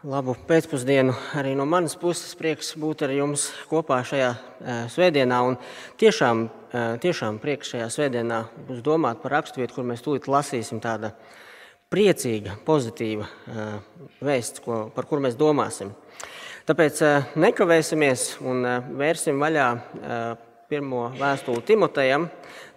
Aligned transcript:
Labu 0.00 0.32
pēcpusdienu 0.48 1.12
arī 1.36 1.50
no 1.52 1.66
manas 1.68 1.92
puses. 2.00 2.30
Prieks 2.32 2.70
būt 2.80 3.02
ar 3.04 3.10
jums 3.12 3.42
kopā 3.68 3.98
šajā 4.08 4.30
svētdienā. 4.88 5.40
Un 5.44 5.58
tiešām, 6.00 6.46
tiešām 7.02 7.36
prieks 7.42 7.74
šajā 7.74 7.88
svētdienā 7.92 8.38
būs 8.64 8.80
domāt 8.80 9.20
par 9.20 9.34
raksturvietu, 9.36 9.76
kur 9.76 9.84
mēs 9.90 10.00
tūlīt 10.00 10.24
lasīsim 10.24 10.80
tāda 10.80 11.10
priecīga, 11.92 12.56
pozitīva 12.64 13.28
vēsts, 14.24 14.64
ko, 14.64 14.86
par 14.96 15.04
kur 15.10 15.20
mēs 15.20 15.36
domāsim. 15.36 15.92
Tāpēc 16.64 17.04
nekavēsimies 17.36 18.24
un 18.40 18.64
vērsim 18.96 19.36
vaļā 19.44 19.68
pirmo 20.72 21.10
vēstuli 21.20 21.66
Timotejam, 21.68 22.30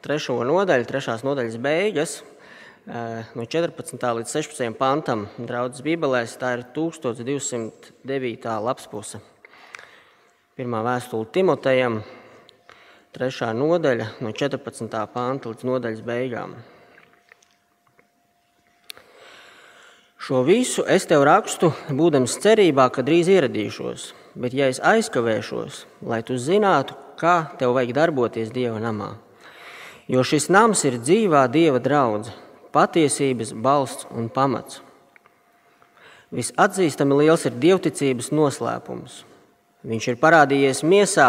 trešo 0.03 0.41
nodaļu, 0.43 0.91
trešās 0.91 1.23
nodaļas 1.23 1.55
beigas 1.63 2.19
no 2.85 3.45
14. 3.47 3.95
līdz 3.95 4.27
16. 4.27 4.73
pantam 4.75 5.27
draudzes 5.37 5.83
bībelēs. 5.85 6.35
Tā 6.39 6.57
ir 6.57 6.65
1209. 6.75 8.59
lapspuse. 8.59 9.21
Pirmā 10.57 10.83
vēstule 10.85 11.29
Timotejam, 11.33 12.01
trešā 13.15 13.53
nodaļa 13.55 14.09
no 14.21 14.33
14. 14.35 14.99
panta 15.13 15.49
līdz 15.49 15.63
nodaļas 15.69 16.03
beigām. 16.03 16.57
Šo 20.23 20.43
visu 20.47 20.85
es 20.87 21.07
tev 21.07 21.23
rakstu, 21.27 21.73
būdams 21.87 22.37
cerībā, 22.43 22.87
ka 22.91 23.03
drīz 23.03 23.27
ieradīšos. 23.31 24.13
Bet, 24.35 24.53
ja 24.55 24.69
es 24.71 24.79
aizkavēšos, 24.79 25.83
lai 26.07 26.23
tu 26.23 26.39
zinātu, 26.39 26.95
kā 27.19 27.51
tev 27.59 27.75
vajag 27.75 27.91
darboties 27.95 28.53
Dieva 28.55 28.79
namā, 28.81 29.11
jo 30.07 30.23
šis 30.23 30.49
nams 30.49 30.81
ir 30.87 30.97
dzīvā 31.03 31.43
Dieva 31.51 31.79
draudzene 31.83 32.42
patiesības 32.73 33.53
balsts 33.53 34.07
un 34.11 34.29
pamats. 34.33 34.81
Visatzīstami 36.33 37.19
liels 37.21 37.45
ir 37.45 37.59
dievticības 37.61 38.31
noslēpums. 38.33 39.21
Viņš 39.85 40.07
ir 40.09 40.17
parādījies 40.21 40.81
miesā, 40.87 41.27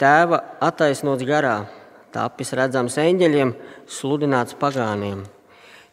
tēva 0.00 0.38
attaisnots 0.64 1.26
garā, 1.28 1.66
tapis 2.14 2.54
redzams 2.56 2.96
eņģeļiem, 3.02 3.52
sludināts 3.90 4.56
pagāniem, 4.60 5.26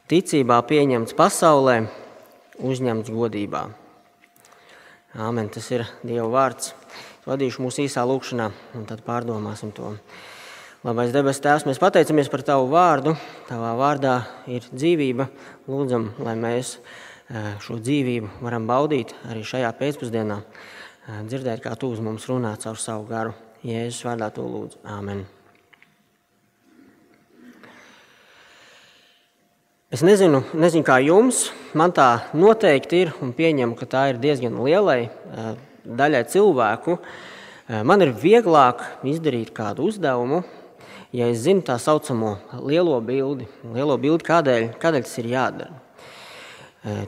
ticībā 0.08 0.62
pieņemts 0.70 1.17
pasaulē, 1.17 1.81
uzņemts 2.64 3.12
godībā. 3.12 3.66
Āmen, 5.17 5.50
tas 5.50 5.67
ir 5.73 5.84
Dieva 6.06 6.30
vārds. 6.30 6.75
Vadīšu 7.28 7.64
mūsu 7.66 7.84
īsā 7.84 8.03
lūkšanā, 8.08 8.52
un 8.78 8.86
tad 8.88 9.02
pārdomāsim 9.03 9.73
to. 9.75 9.95
Labais 10.86 11.09
debes 11.09 11.39
Tēvs, 11.42 11.64
mēs 11.66 11.80
pateicamies 11.81 12.28
par 12.30 12.44
Tavu 12.45 12.67
vārdu. 12.70 13.16
Tavā 13.47 13.72
vārdā 13.80 14.11
ir 14.45 14.61
dzīvība. 14.70 15.25
Lūdzam, 15.66 16.03
lai 16.22 16.36
mēs 16.38 16.75
eh, 16.78 17.56
šo 17.66 17.80
dzīvību 17.81 18.44
varam 18.45 18.67
baudīt 18.69 19.16
arī 19.25 19.42
šajā 19.42 19.72
pēcpusdienā, 19.80 20.38
eh, 20.38 21.23
dzirdēt, 21.25 21.64
kā 21.64 21.72
Tu 21.81 21.89
uz 21.89 22.03
mums 22.06 22.28
runā 22.30 22.52
caur 22.61 22.78
savu 22.78 23.08
garu. 23.09 23.34
Jēzus 23.66 24.06
vārdā 24.06 24.28
to 24.36 24.45
lūdzu. 24.45 24.78
Āmen. 24.86 25.23
Es 29.89 30.06
nezinu, 30.06 30.44
nezinu, 30.53 30.86
kā 30.86 31.00
jums. 31.02 31.47
Man 31.73 31.89
tā 31.89 32.22
noteikti 32.38 33.02
ir 33.08 33.16
un 33.25 33.34
pieņemu, 33.34 33.80
ka 33.81 33.89
tā 33.89 34.06
ir 34.12 34.22
diezgan 34.22 34.62
lielai 34.62 35.08
eh, 35.09 35.50
daļai 35.89 36.23
cilvēku. 36.30 37.00
Man 37.67 38.00
ir 38.00 38.14
vieglāk 38.16 38.80
izdarīt 39.03 39.50
kādu 39.52 39.89
uzdevumu, 39.89 40.38
ja 41.18 41.28
es 41.32 41.42
zinu 41.46 41.66
tā 41.66 41.80
saucamo 41.82 42.36
lielo 42.68 43.00
bildi, 43.02 43.48
lielo 43.73 43.98
bildi 44.02 44.28
kādēļ, 44.28 44.66
kādēļ 44.82 45.06
tas 45.08 45.20
ir 45.22 45.30
jādara. 45.34 45.84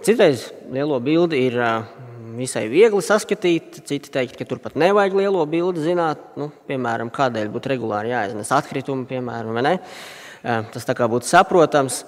Citreiz 0.04 0.50
lielo 0.74 0.98
bildi 1.04 1.40
ir 1.48 1.56
visai 2.40 2.66
viegli 2.72 3.02
saskatīt, 3.04 3.82
citi 3.88 4.12
teikt, 4.12 4.38
ka 4.40 4.48
tur 4.48 4.62
pat 4.64 4.76
nevajag 4.80 5.18
lielo 5.20 5.44
bildi 5.50 5.84
zināt, 5.84 6.22
nu, 6.39 6.50
piemēram, 6.70 7.11
kādēļ 7.14 7.52
būtu 7.54 7.72
regulāri 7.73 8.14
jāiznes 8.14 8.52
atkritumi, 8.56 9.08
piemēram, 9.10 9.54
vai 9.56 9.66
ne. 9.66 9.76
Tas 10.73 10.88
tā 10.88 10.95
kā 10.98 11.08
būtu 11.12 11.28
saprotams. 11.28 12.04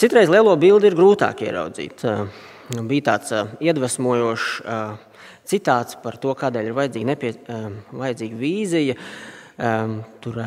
Citreiz 0.00 0.30
lielo 0.32 0.54
bildi 0.60 0.88
ir 0.90 0.96
grūtāk 0.98 1.44
ieraudzīt. 1.46 2.04
Bija 2.88 3.08
tāds 3.12 3.32
iedvesmojošs 3.60 4.48
citāts 5.48 5.98
par 6.02 6.18
to, 6.22 6.34
kādēļ 6.38 6.70
ir 6.70 6.76
vajadzīga, 6.76 7.08
nepie, 7.12 7.32
vajadzīga 7.92 8.38
vīzija. 8.40 8.98
Tur 10.22 10.38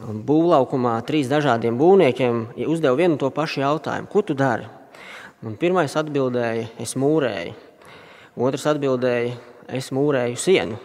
būvlaukumā 0.00 0.94
trīs 1.08 1.28
dažādiem 1.30 1.76
būvniekiem 1.80 2.42
uzdeva 2.68 2.96
vienu 2.96 3.18
to 3.20 3.30
pašu 3.34 3.64
jautājumu: 3.64 4.08
Ko 4.08 4.22
tu 4.22 4.34
dari? 4.34 4.68
Un 5.44 5.56
pirmais 5.60 5.96
atbildēja: 5.96 6.68
Es 6.80 6.96
mūrēju. 6.96 7.54
Otrs 8.40 8.66
atbildēja: 8.72 9.34
Es 9.68 9.90
mūrēju 9.94 10.40
sienu. 10.40 10.78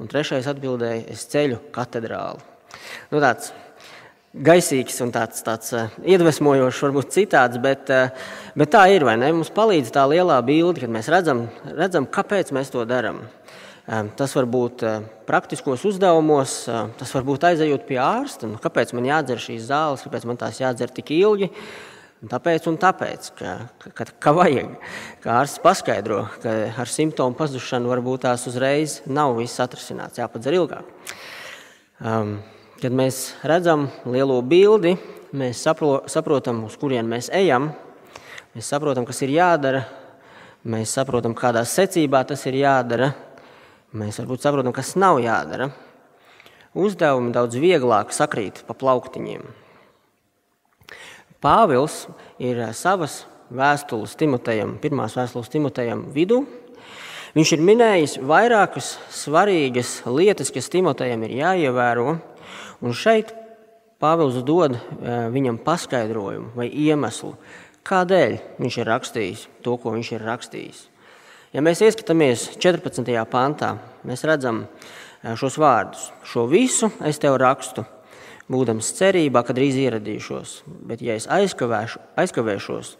Un 0.00 0.10
trešais 0.10 0.48
atbildēja: 0.50 1.06
Es 1.12 1.26
ceļu 1.32 1.60
katedrāli. 1.74 2.42
Nu, 3.10 3.20
tāds 3.22 3.52
gaisīgs 4.34 4.96
un 5.04 5.12
tāds, 5.14 5.44
tāds 5.46 5.70
uh, 5.76 5.92
iedvesmojošs, 6.02 6.82
varbūt 6.82 7.12
citāds, 7.14 7.60
bet, 7.62 7.90
uh, 7.94 8.10
bet 8.58 8.72
tā 8.74 8.86
ir. 8.90 9.06
Mums 9.06 9.52
palīdz 9.54 9.92
tā 9.94 10.06
lielā 10.10 10.40
bilde, 10.46 10.82
kad 10.82 10.90
mēs 10.90 11.10
redzam, 11.12 11.46
redzam 11.64 12.08
kāpēc 12.10 12.50
mēs 12.56 12.72
to 12.74 12.82
darām. 12.88 13.22
Tas 13.84 14.32
var 14.32 14.46
būt 14.48 14.82
praktiskos 15.28 15.82
uzdevumos, 15.84 16.62
tas 16.96 17.10
var 17.12 17.24
būt 17.26 17.42
aizejot 17.50 17.82
pie 17.84 17.98
ārsta. 18.00 18.48
Nu, 18.48 18.56
kāpēc 18.60 18.94
man 18.96 19.04
jādzer 19.10 19.42
šīs 19.44 19.66
zāles, 19.68 20.04
kāpēc 20.06 20.24
man 20.24 20.38
tās 20.40 20.60
jādzer 20.62 20.92
tik 20.94 21.12
ilgi? 21.12 21.50
Tāpēc, 22.24 22.64
un 22.70 22.78
tāpēc 22.80 23.26
ka, 23.36 23.50
ka, 23.92 24.06
ka 24.22 24.32
vajag, 24.32 24.70
kā 25.20 25.34
ārsts 25.42 25.60
paskaidro, 25.60 26.22
ka 26.40 26.54
ar 26.80 26.88
simptomu 26.88 27.36
pazušanu 27.36 27.90
varbūt 27.90 28.24
tās 28.24 28.46
uzreiz 28.48 29.02
nav 29.04 29.34
viss 29.36 29.60
atrisināts, 29.60 30.16
jāpadzer 30.22 30.56
ilgāk. 30.56 30.88
Um, 32.00 32.38
kad 32.80 32.96
mēs 32.96 33.34
redzam 33.44 33.90
lielo 34.08 34.38
bildi, 34.40 34.94
mēs 35.36 35.60
sapro, 35.66 35.98
saprotam, 36.08 36.62
uz 36.64 36.78
kurien 36.80 37.04
mēs 37.10 37.28
ejam, 37.34 37.68
mēs 38.56 38.72
saprotam, 38.72 39.04
kas 39.04 39.20
ir 39.26 39.34
jādara, 39.36 39.84
mēs 40.64 40.96
saprotam, 40.96 41.36
kādā 41.36 41.66
secībā 41.68 42.24
tas 42.24 42.46
ir 42.48 42.62
jādara 42.62 43.12
Mēs 43.94 44.18
varbūt 44.18 44.42
saprotam, 44.42 44.74
kas 44.74 44.96
nav 44.98 45.20
jādara. 45.22 45.68
Uzdevumi 46.74 47.30
daudz 47.34 47.54
vieglāk 47.62 48.10
sakrīt 48.10 48.64
pa 48.66 48.74
plauktiņiem. 48.74 49.44
Pāvils 51.44 52.08
ir 52.42 52.58
savas 52.74 53.20
vēstules 53.54 54.16
Timotejam, 54.18 54.78
pirmās 54.82 55.14
vēstules 55.14 55.52
Timotejam 55.52 56.08
vidū. 56.14 56.40
Viņš 57.34 57.52
ir 57.54 57.62
minējis 57.66 58.16
vairākas 58.26 58.96
svarīgas 59.14 60.00
lietas, 60.10 60.50
kas 60.54 60.70
Timotejam 60.72 61.22
ir 61.26 61.36
jāievēro. 61.38 62.16
Un 62.82 62.96
šeit 62.98 63.30
Pāvils 64.02 64.40
dod 64.42 64.74
eh, 64.74 65.28
viņam 65.30 65.60
paskaidrojumu 65.62 66.50
vai 66.58 66.66
iemeslu, 66.66 67.36
kādēļ 67.86 68.34
viņš 68.58 68.80
ir 68.80 68.90
rakstījis 68.90 69.46
to, 69.62 69.78
ko 69.78 69.94
viņš 69.94 70.10
ir 70.16 70.26
rakstījis. 70.26 70.82
Ja 71.54 71.62
mēs 71.62 71.78
ieskatāmies 71.86 72.48
14. 72.58 73.06
pantā, 73.30 73.76
mēs 74.02 74.24
redzam 74.26 74.64
šos 75.38 75.54
vārdus. 75.62 76.08
Šo 76.26 76.48
visu 76.50 76.88
es 77.06 77.20
tev 77.22 77.36
rakstu, 77.38 77.84
būdams 78.50 78.88
cerībā, 78.96 79.44
ka 79.46 79.54
drīz 79.54 79.78
ieradīšos. 79.78 80.56
Bet, 80.66 81.04
ja 81.06 81.14
es 81.14 81.28
aizkavēšu, 81.30 82.02
aizkavēšos, 82.18 82.90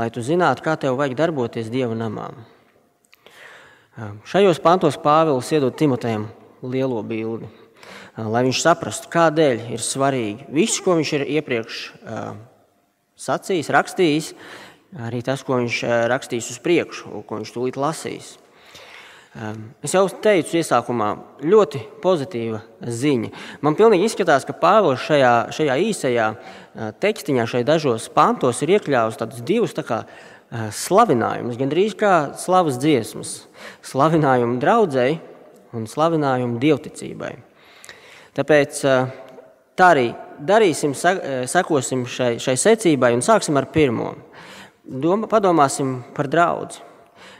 lai 0.00 0.08
tu 0.14 0.24
zinātu, 0.24 0.64
kā 0.64 0.78
tev 0.80 0.96
vajag 0.96 1.18
darboties 1.18 1.68
Dieva 1.68 1.92
namā. 1.98 2.30
Šajos 4.32 4.64
pantos 4.64 4.96
Pāvils 4.96 5.52
iedod 5.52 5.76
Timotejam 5.76 6.30
lielo 6.64 7.04
bildi, 7.04 7.52
lai 8.16 8.46
viņš 8.48 8.64
saprastu, 8.64 9.12
kādēļ 9.12 9.68
ir 9.76 9.84
svarīgi 9.84 10.48
viss, 10.56 10.80
ko 10.80 10.96
viņš 10.96 11.16
ir 11.20 11.28
iepriekš 11.36 11.84
sacījis, 13.28 13.74
rakstījis, 13.76 14.32
arī 15.02 15.22
tas, 15.24 15.42
ko 15.42 15.58
viņš 15.58 15.82
eh, 15.84 15.94
rakstīs 16.10 16.50
uz 16.54 16.60
priekšu, 16.62 17.22
ko 17.26 17.40
viņš 17.40 17.52
tūlīt 17.54 17.78
lasīs. 17.80 18.34
Ehm, 19.34 19.72
es 19.82 19.94
jau 19.96 20.04
teicu, 20.06 20.60
iesākumā 20.60 21.08
ļoti 21.42 21.80
pozitīva 22.02 22.60
ziņa. 22.78 23.32
Man 23.66 23.74
pilnīgi 23.78 24.06
izskatās, 24.06 24.46
ka 24.46 24.54
Pāvils 24.54 25.02
šajā, 25.08 25.32
šajā 25.54 25.78
īsajā 25.88 26.28
eh, 26.34 26.92
tekstiņā, 27.02 27.48
šajā 27.50 27.66
dažos 27.66 28.08
pantos 28.14 28.62
ir 28.62 28.76
iekļāvis 28.76 29.18
tādus 29.18 29.42
divus 29.46 29.74
tā 29.74 29.86
kā, 29.86 30.04
eh, 30.04 30.68
slavinājumus, 30.70 31.58
gandrīz 31.58 31.98
kā 31.98 32.14
slavas 32.38 32.78
dziesmas. 32.82 33.40
Slavinājumu 33.82 34.60
draudzēji 34.62 35.18
un 35.74 35.88
slavinājumu 35.90 36.60
dievticībai. 36.62 37.34
Tāpēc 38.34 38.78
tā 39.78 39.86
arī 39.94 40.08
darīsim, 40.42 40.90
sekosim 40.94 42.02
šai, 42.10 42.32
šai 42.42 42.54
secībai 42.58 43.12
un 43.14 43.22
sāksim 43.22 43.58
ar 43.58 43.68
pirmo. 43.70 44.12
Doma, 44.84 45.24
padomāsim 45.24 46.02
par 46.16 46.28
draugu. 46.28 46.82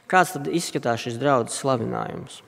Kāds 0.08 0.32
tad 0.36 0.48
izskatās 0.48 1.02
šis 1.04 1.18
draudzes 1.20 1.58
slavinājums? 1.60 2.38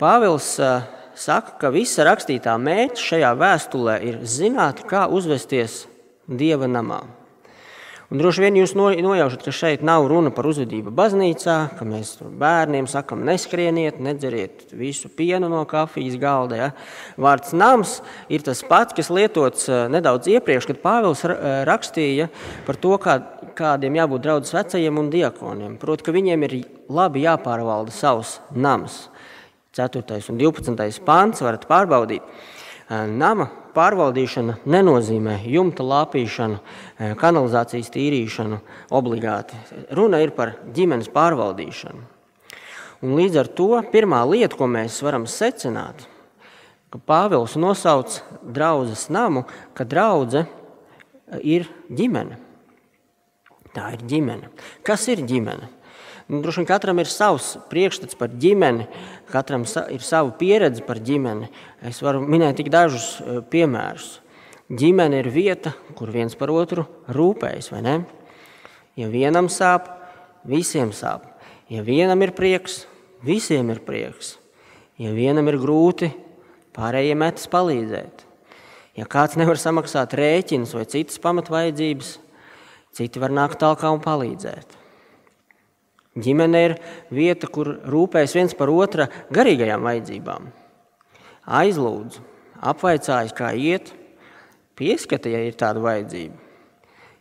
Pāvils 0.00 0.48
uh, 0.60 0.84
saka, 1.16 1.56
ka 1.60 1.72
visa 1.72 2.04
rakstītā 2.08 2.56
mērķis 2.60 3.04
šajā 3.10 3.34
vēstulē 3.40 3.98
ir 4.04 4.18
zināt, 4.24 4.84
kā 4.88 5.06
uzvesties 5.12 5.84
Dieva 6.26 6.68
namā. 6.68 7.02
Un 8.06 8.20
droši 8.20 8.44
vien 8.44 8.54
jūs 8.54 8.76
nojaušat, 8.78 9.42
ka 9.42 9.50
šeit 9.50 9.80
nav 9.82 10.04
runa 10.06 10.30
par 10.30 10.46
uzvedību 10.46 10.92
baznīcā, 10.94 11.56
ka 11.74 11.86
mēs 11.88 12.12
bērniem 12.22 12.86
sakam, 12.86 13.24
neskrieniet, 13.26 13.98
nedzeriet 13.98 14.70
visu 14.78 15.10
pienu 15.10 15.48
no 15.50 15.64
kafijas 15.66 16.14
galda. 16.22 16.60
Ja? 16.60 16.68
Vārds 17.18 17.50
nams 17.50 17.96
ir 18.30 18.46
tas 18.46 18.62
pats, 18.66 18.94
kas 18.94 19.10
lietots 19.10 19.66
eh, 19.66 19.88
nedaudz 19.90 20.30
iepriekš, 20.30 20.70
kad 20.70 20.80
Pāvils 20.84 21.24
eh, 21.26 21.34
rakstīja 21.66 22.28
par 22.68 22.78
to, 22.78 22.94
kā, 23.02 23.18
kādiem 23.58 23.98
jābūt 23.98 24.22
draudzes 24.28 24.54
vecajiem 24.54 25.02
un 25.02 25.10
diakoniem. 25.10 25.74
Proti, 25.82 26.06
ka 26.06 26.14
viņiem 26.14 26.46
ir 26.46 26.56
labi 26.86 27.26
jāpārvalda 27.26 27.90
savs 27.90 28.38
nams. 28.54 29.08
4. 29.74 30.22
un 30.30 30.38
12. 30.40 31.02
pāns 31.04 31.42
varat 31.42 31.66
pārbaudīt. 31.68 32.22
Nama 32.86 33.50
pārvaldīšana 33.76 34.58
nenozīmē 34.66 35.38
jumta 35.52 35.84
lāpīšanu, 35.86 36.58
kanalizācijas 37.20 37.92
tīrīšanu 37.94 38.58
obligāti. 38.96 39.58
Runa 39.94 40.22
ir 40.24 40.32
par 40.36 40.56
ģimenes 40.74 41.12
pārvaldīšanu. 41.14 42.04
Un 43.04 43.16
līdz 43.18 43.40
ar 43.42 43.50
to 43.52 43.70
pirmā 43.92 44.22
lieta, 44.24 44.56
ko 44.56 44.68
mēs 44.70 44.98
varam 45.04 45.26
secināt, 45.28 46.06
ka 46.90 46.98
Pāvils 46.98 47.58
nosauc 47.60 48.22
draudzes 48.40 49.10
namu, 49.12 49.44
ka 49.76 49.84
draudzene 49.84 50.48
ir 51.44 51.68
ģimene. 51.92 52.40
Tā 53.76 53.90
ir 53.92 54.04
ģimene. 54.08 54.48
Kas 54.86 55.04
ir 55.12 55.20
ģimene? 55.28 55.68
Nu, 56.26 56.40
droši 56.42 56.64
vien 56.64 56.66
katram 56.66 56.98
ir 56.98 57.06
savs 57.06 57.52
priekšstats 57.70 58.18
par 58.18 58.32
ģimeni, 58.34 58.88
katram 59.30 59.62
ir 59.94 60.02
sava 60.02 60.32
pieredze 60.34 60.82
par 60.82 60.98
ģimeni. 60.98 61.46
Es 61.86 62.00
varu 62.02 62.24
minēt 62.26 62.58
tik 62.58 62.70
dažus 62.74 63.20
e, 63.20 63.36
piemērus. 63.46 64.08
Ģimene 64.66 65.20
ir 65.22 65.28
vieta, 65.30 65.70
kur 65.94 66.10
viens 66.10 66.34
par 66.34 66.50
otru 66.50 66.82
rūpējas, 67.14 67.70
vai 67.70 67.82
ne? 67.86 67.94
Ja 68.98 69.06
vienam 69.12 69.46
sāp, 69.52 69.86
visiem 70.50 70.90
sāp. 70.90 71.28
Ja 71.70 71.84
vienam 71.86 72.24
ir 72.26 72.34
prieks, 72.34 72.80
visiem 73.22 73.70
ir 73.70 73.84
prieks. 73.86 74.34
Ja 74.98 75.12
vienam 75.14 75.46
ir 75.46 75.60
grūti, 75.62 76.10
pārējiem 76.74 77.22
metas 77.22 77.46
palīdzēt. 77.52 78.24
Ja 78.98 79.06
kāds 79.06 79.38
nevar 79.38 79.60
samaksāt 79.62 80.16
rēķinus 80.18 80.74
vai 80.74 80.88
citas 80.90 81.22
pamatvajadzības, 81.22 82.10
citi 82.98 83.22
var 83.22 83.34
nākt 83.36 83.62
tālāk 83.62 83.86
un 83.92 84.02
palīdzēt. 84.02 84.75
Ģimene 86.16 86.62
ir 86.64 86.74
vieta, 87.12 87.48
kur 87.52 87.74
rūpējas 87.84 88.34
viens 88.36 88.54
par 88.56 88.72
otra 88.72 89.08
garīgajām 89.36 89.84
vajadzībām. 89.84 90.48
Aizlūdzu, 91.46 92.22
apvaicājis, 92.72 93.34
kā 93.36 93.52
iet, 93.52 93.92
pieskata, 94.78 95.30
ja 95.30 95.42
ir 95.44 95.58
tāda 95.60 95.82
vajadzība. 95.84 96.40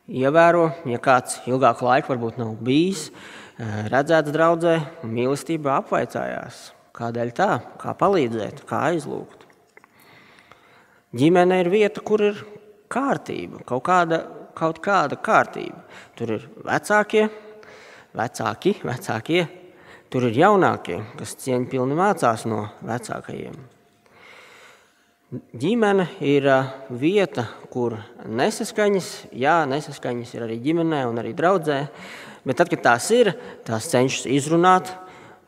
Ievēro, 0.05 0.69
ja 0.85 0.99
kāds 1.01 1.41
ilgāku 1.49 1.87
laiku 1.87 2.13
varbūt 2.13 2.37
nav 2.37 2.55
bijis, 2.63 3.09
eh, 3.09 3.87
redzēts 3.91 4.31
draudzē 4.31 4.75
un 5.03 5.11
mīlestībā 5.11 5.79
apvaicājās. 5.81 6.71
Kādēļ 6.95 7.31
tā? 7.35 7.51
Kā 7.81 7.95
palīdzēt, 7.97 8.63
kā 8.69 8.93
aizlūgt? 8.93 9.43
Ģimene 11.15 11.59
ir 11.59 11.69
vieta, 11.69 12.01
kur 12.03 12.21
ir 12.21 12.45
kārtība, 12.87 13.65
kaut 13.65 13.83
kāda, 13.83 14.21
kaut 14.55 14.79
kāda 14.79 15.17
kārtība. 15.19 15.83
Tur 16.15 16.31
ir 16.37 16.47
vecākie, 16.63 17.29
vecāki, 18.15 18.75
vecākie, 18.85 19.45
tur 20.11 20.27
ir 20.29 20.37
jaunākie, 20.39 21.01
kas 21.19 21.35
cieņpilni 21.43 21.97
mācās 21.97 22.45
no 22.49 22.65
vecākajiem. 22.85 23.57
Ģimene 25.35 26.05
ir 26.23 26.45
vieta, 26.95 27.47
kur 27.73 27.97
nesaskaņas, 28.29 29.09
jā, 29.35 29.57
nesaskaņas 29.67 30.35
ir 30.37 30.45
arī 30.45 30.59
ģimenē 30.63 31.01
un 31.09 31.19
arī 31.19 31.33
draudzē, 31.35 31.79
bet 32.45 32.61
tad, 32.61 32.69
kad 32.71 32.83
tās 32.85 33.09
ir, 33.11 33.33
tās 33.67 33.89
cenšas 33.91 34.29
izrunāt, 34.31 34.93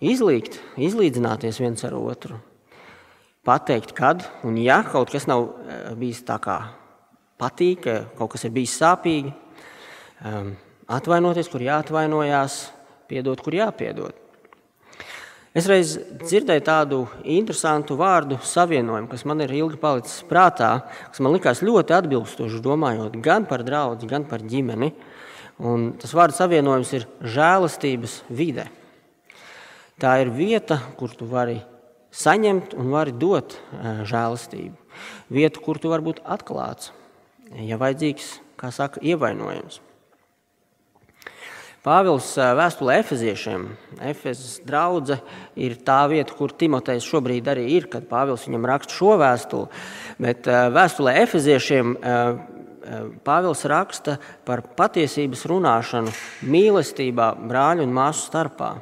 izlīgt, 0.04 0.60
izlīdzināties 0.82 1.62
viens 1.62 1.86
ar 1.88 1.96
otru. 1.96 2.42
Pateikt, 3.48 3.94
kad, 3.96 4.26
un 4.44 4.58
ja 4.60 4.82
kaut 4.84 5.14
kas 5.14 5.30
nav 5.30 5.46
bijis 5.96 6.26
tā 6.28 6.36
kā 6.44 6.58
patīk, 7.40 7.88
kaut 8.18 8.34
kas 8.34 8.44
ir 8.50 8.56
bijis 8.58 8.76
sāpīgi, 8.82 9.32
um, 10.26 10.52
atvainoties, 10.88 11.50
kur 11.52 11.64
jāatvainojās, 11.64 12.62
piedot, 13.12 13.42
kur 13.44 13.56
jāpiedod. 13.56 14.16
Es 15.58 15.66
reiz 15.66 15.96
dzirdēju 16.22 16.62
tādu 16.62 16.98
interesantu 17.26 17.96
vārdu 17.98 18.38
savienojumu, 18.46 19.08
kas 19.10 19.24
man 19.26 19.42
ir 19.42 19.54
ilgi 19.58 19.80
palicis 19.82 20.20
prātā, 20.30 20.84
kas 21.10 21.22
man 21.24 21.34
likās 21.34 21.64
ļoti 21.66 21.96
atbilstoši 21.98 22.62
domājot 22.62 23.16
gan 23.26 23.48
par 23.50 23.64
draugu, 23.66 24.06
gan 24.10 24.28
par 24.30 24.44
ģimeni. 24.46 24.92
Un 25.58 25.88
tas 25.98 26.14
vārdu 26.14 26.38
savienojums 26.38 26.92
ir 26.94 27.08
žēlastības 27.26 28.20
vide. 28.30 28.68
Tā 29.98 30.20
ir 30.22 30.30
vieta, 30.30 30.78
kur 31.00 31.16
tu 31.18 31.26
vari 31.26 31.58
saņemt 32.14 32.78
un 32.78 32.94
vari 32.94 33.16
dot 33.18 33.58
žēlastību. 33.82 34.78
Vieta, 35.34 35.64
kur 35.64 35.82
tu 35.82 35.90
vari 35.90 36.06
būt 36.06 36.22
atklāts, 36.22 36.92
ja 37.58 37.82
vajadzīgs, 37.82 38.36
kā 38.62 38.70
saka, 38.74 39.02
ievainojums. 39.02 39.82
Pāvils 41.88 42.34
vēstulē 42.36 42.98
Efeziešiem, 43.00 43.62
Efezes 44.10 44.58
draudzene 44.68 45.22
ir 45.56 45.78
tā 45.88 46.02
vieta, 46.12 46.34
kur 46.36 46.52
Timotejs 46.52 47.06
šobrīd 47.08 47.46
arī 47.48 47.64
ir, 47.78 47.86
kad 47.88 48.10
Pāvils 48.10 48.44
viņam 48.44 48.66
raksta 48.68 48.96
šo 48.98 49.14
vēstuli. 49.22 49.70
Bet 50.20 50.50
vēstulē 50.76 51.14
Efeziešiem 51.22 51.94
Pāvils 53.24 53.64
raksta 53.72 54.18
par 54.48 54.66
patiesības 54.76 55.46
runāšanu 55.48 56.12
mīlestībā, 56.52 57.30
brāļu 57.48 57.86
un 57.88 57.96
māsu 57.96 58.26
starpā. 58.34 58.74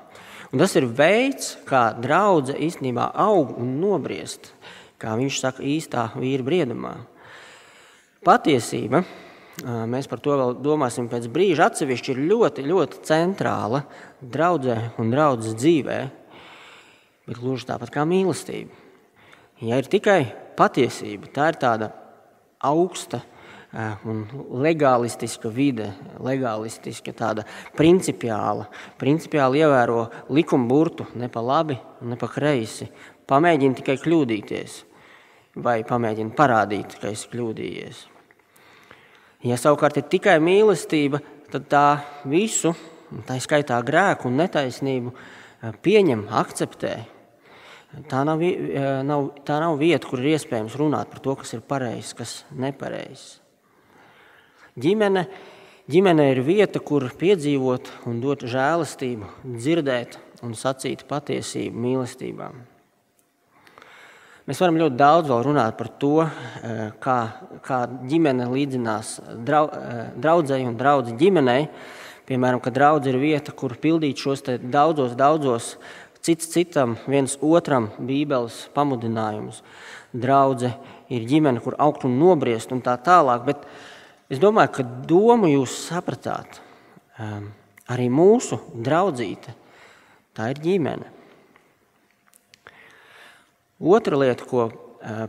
Un 0.49 0.63
tas 0.63 0.73
ir 0.79 0.87
veids, 0.89 1.59
kā 1.69 1.91
draudzene 2.01 2.63
īstenībā 2.65 3.11
aug 3.21 3.53
un 3.61 3.75
nobriest, 3.83 4.49
kā 4.97 5.13
viņš 5.19 5.39
saka, 5.43 5.61
īstā 5.61 6.07
vīra 6.17 6.47
briedumā. 6.47 6.95
Patiesība 8.25 9.03
mēs 9.63 10.09
par 10.11 10.19
to 10.19 10.35
vēl 10.35 10.55
domāsim 10.59 11.07
pēc 11.11 11.29
brīža, 11.31 11.69
atsevišķi 11.69 12.11
ir 12.11 12.23
ļoti, 12.31 12.65
ļoti 12.67 13.03
centrāla 13.07 13.85
draudzē 14.19 14.77
un 14.99 15.13
draudzes 15.13 15.55
dzīvē, 15.55 15.99
bet 17.29 17.39
gluži 17.39 17.69
tāpat 17.69 17.93
kā 17.93 18.03
mīlestība. 18.09 18.83
Ja 19.63 19.79
ir 19.79 19.87
tikai 19.87 20.25
patiesība, 20.59 21.31
tā 21.31 21.53
ir 21.53 21.59
tāda 21.61 21.93
augsta 22.65 23.21
un 24.07 24.23
legālistiska 24.63 25.49
vide, 25.51 25.89
legālistiska, 26.23 27.11
tāda 27.15 27.43
principiāla, 27.75 28.67
principiāli 28.99 29.63
ievēro 29.63 30.05
likuma 30.35 30.67
burtu, 30.67 31.07
ne 31.15 31.29
pa 31.31 31.43
labi, 31.43 31.77
ne 32.03 32.19
pa 32.19 32.29
kreisi. 32.31 32.87
Pamēģini 33.27 33.79
tikai 33.79 33.97
kļūdīties, 34.03 34.81
vai 35.63 35.79
pamēģini 35.87 36.35
parādīt, 36.37 36.99
ka 37.01 37.11
esi 37.11 37.31
kļūdījies. 37.31 38.14
Ja 39.45 39.59
savukārt 39.61 39.99
ir 39.99 40.07
tikai 40.09 40.39
mīlestība, 40.41 41.19
tad 41.53 41.67
tā 41.69 41.87
visu, 42.25 42.71
tā 43.27 43.37
skaitā 43.37 43.77
grēku 43.85 44.25
un 44.31 44.39
netaisnību, 44.41 45.13
eh, 45.13 45.71
pieņem, 45.85 46.25
akceptē. 46.31 46.95
Tā 48.09 48.25
nav, 48.25 48.41
eh, 48.41 49.03
nav, 49.03 49.29
tā 49.45 49.59
nav 49.61 49.77
vieta, 49.77 50.09
kur 50.09 50.19
ir 50.19 50.35
iespējams 50.35 50.75
runāt 50.75 51.11
par 51.11 51.19
to, 51.19 51.35
kas 51.35 51.53
ir 51.53 51.61
pareizs, 51.61 52.15
kas 52.15 52.43
nepareizs. 52.51 53.39
Ģimene, 54.77 55.27
ģimene 55.87 56.31
ir 56.31 56.43
vieta, 56.43 56.83
kur 56.83 57.01
piedzīvot 57.01 58.07
un 58.07 58.19
dot 58.19 58.39
žēlastību, 58.39 59.25
dzirdēt 59.45 60.17
un 60.41 60.53
sacīt 60.53 61.05
patiesību 61.07 61.75
mīlestībām. 61.75 62.74
Mēs 64.45 64.59
varam 64.61 64.75
ļoti 64.77 64.93
daudz 64.99 65.31
runāt 65.41 65.73
par 65.73 65.87
to, 65.97 66.21
eh, 66.21 66.91
kā, 67.01 67.33
kā 67.65 67.79
ģimene 68.05 68.45
līdzinās 68.45 69.19
drau, 69.43 69.69
eh, 69.73 70.11
draudzēji 70.21 70.67
un 70.67 70.77
draugu 70.77 71.17
ģimenei. 71.17 71.67
Piemēram, 72.27 72.61
ka 72.61 72.69
draudzene 72.69 73.15
ir 73.15 73.19
vieta, 73.21 73.55
kur 73.55 73.69
pildīt 73.69 74.21
šos 74.21 74.43
daudzos, 74.69 75.15
daudzos 75.15 75.77
cits 76.21 76.45
citam, 76.47 76.95
viens 77.07 77.37
otram 77.37 77.89
Bībeles 77.99 78.69
pamudinājumus. 78.75 79.61
Draudzene 80.13 80.77
ir 81.09 81.25
ģimene, 81.25 81.61
kur 81.61 81.73
augt 81.79 82.05
un 82.05 82.19
nobriest 82.19 82.71
un 82.71 82.81
tā 82.81 82.97
tālāk. 83.01 83.45
Bet 83.45 83.65
es 84.29 84.37
domāju, 84.37 84.71
ka 84.73 84.83
domu 84.83 85.49
jūs 85.49 85.89
sapratāt. 85.89 86.61
Ehm, 87.19 87.49
arī 87.89 88.09
mūsu 88.09 88.59
draudzīte, 88.77 89.55
tā 90.35 90.51
ir 90.51 90.61
ģimene. 90.61 91.14
Otra 93.75 94.15
lieta, 94.15 94.45
ko 94.47 94.69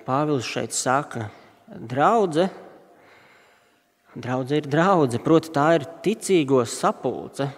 Pāvils 0.06 0.46
šeit 0.46 0.70
saka, 0.72 1.26
draudze, 1.66 2.46
draudze 4.14 4.60
ir 4.60 4.68
draudze, 4.70 5.18
proti 5.18 5.50
tā 5.50 5.66
ir 5.80 5.86
ticīgo 6.04 6.62
sapulce. 6.70 7.48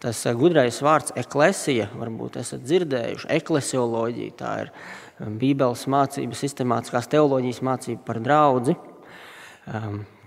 Tas 0.00 0.22
gudrais 0.38 0.78
vārds 0.80 1.12
eklesija, 1.18 1.90
varbūt 1.98 2.38
esat 2.40 2.62
dzirdējuši, 2.62 3.28
eklesioloģija, 3.36 4.36
tā 4.38 4.54
ir 4.62 4.70
Bībeles 5.18 5.82
mācība, 5.90 6.38
sistemātiskās 6.38 7.10
teoloģijas 7.10 7.60
mācība 7.66 8.06
par 8.06 8.22
draudzi. 8.22 8.78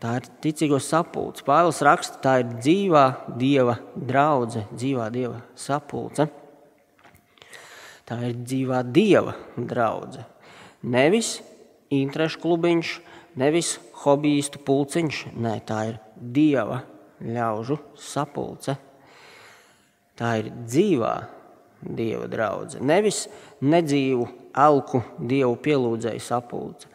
Tā 0.04 0.14
ir 0.20 0.30
ticīgo 0.44 0.84
sapulce. 0.84 1.48
Pāvils 1.48 1.80
raksta, 1.88 2.20
tā 2.22 2.38
ir 2.44 2.54
dzīvā 2.60 3.08
dieva 3.40 3.80
draudzene, 3.96 4.68
dzīvā 4.76 5.08
dieva 5.16 5.42
sapulce. 5.56 6.28
Tā 8.08 8.20
ir 8.28 8.40
dzīvā 8.44 8.82
dieva 8.92 9.36
draudzene. 9.56 10.28
Nevis 10.84 11.38
interešu 11.94 12.42
klubiņš, 12.44 12.90
nevis 13.40 13.78
hobbyistu 14.04 14.60
pulciņš. 14.68 15.22
Nē, 15.40 15.54
tā 15.68 15.80
ir 15.94 16.00
dieva 16.18 16.82
ļaužu 17.24 17.80
sapulce. 18.00 18.76
Tā 20.20 20.36
ir 20.42 20.52
dzīvā 20.52 21.14
dieva 21.84 22.28
draudzene. 22.32 22.86
Nevis 22.92 23.26
nedzīvu, 23.64 24.28
alku 24.54 25.02
dievu 25.18 25.56
pielūdzēju 25.64 26.22
sapulce, 26.22 26.90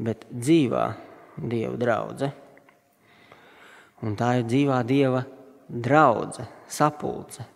bet 0.00 0.24
dzīvā 0.30 0.86
dieva 1.36 1.74
draudzene. 1.80 2.32
Un 4.04 4.16
tā 4.20 4.34
ir 4.38 4.46
dzīvā 4.48 4.82
dieva 4.86 5.24
draudzene, 5.68 6.48
sapulce. 6.68 7.46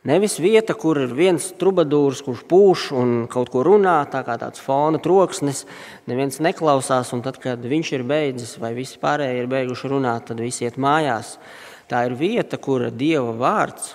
Nevis 0.00 0.38
vieta, 0.40 0.72
kur 0.72 0.96
ir 0.96 1.10
viens 1.12 1.50
trubadūrs, 1.60 2.22
kurš 2.24 2.46
pūš 2.48 2.84
un 2.96 3.10
kaut 3.28 3.50
ko 3.52 3.60
runā, 3.66 3.98
tā 4.08 4.22
kā 4.24 4.38
tāds 4.40 4.62
fona 4.64 4.96
troksnis, 5.02 5.66
neviens 6.08 6.40
neklausās, 6.40 7.10
un 7.12 7.20
tad, 7.26 7.36
kad 7.42 7.60
viņš 7.60 7.90
ir 7.98 8.04
beidzis 8.08 8.54
vai 8.62 8.72
visi 8.78 8.96
pārējie 9.02 9.42
ir 9.42 9.50
beiguši 9.52 9.90
runāt, 9.92 10.30
tad 10.30 10.40
visi 10.40 10.64
iet 10.64 10.80
mājās. 10.80 11.34
Tā 11.92 12.06
ir 12.08 12.16
vieta, 12.16 12.56
kur 12.56 12.86
Dieva 12.88 13.34
vārds, 13.36 13.92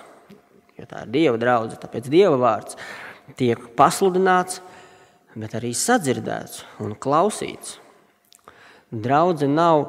jo 0.78 0.86
tā 0.86 1.02
ir 1.02 1.10
Dieva 1.10 1.42
draudzene, 1.42 1.82
tāpēc 1.82 2.06
Dieva 2.12 2.38
vārds 2.38 2.78
tiek 3.34 3.66
pasludināts, 3.74 4.62
bet 5.34 5.58
arī 5.58 5.74
sadzirdēts 5.74 6.62
un 6.86 6.94
klausīts. 6.94 7.80
Draudzene 8.94 9.58
nav 9.58 9.88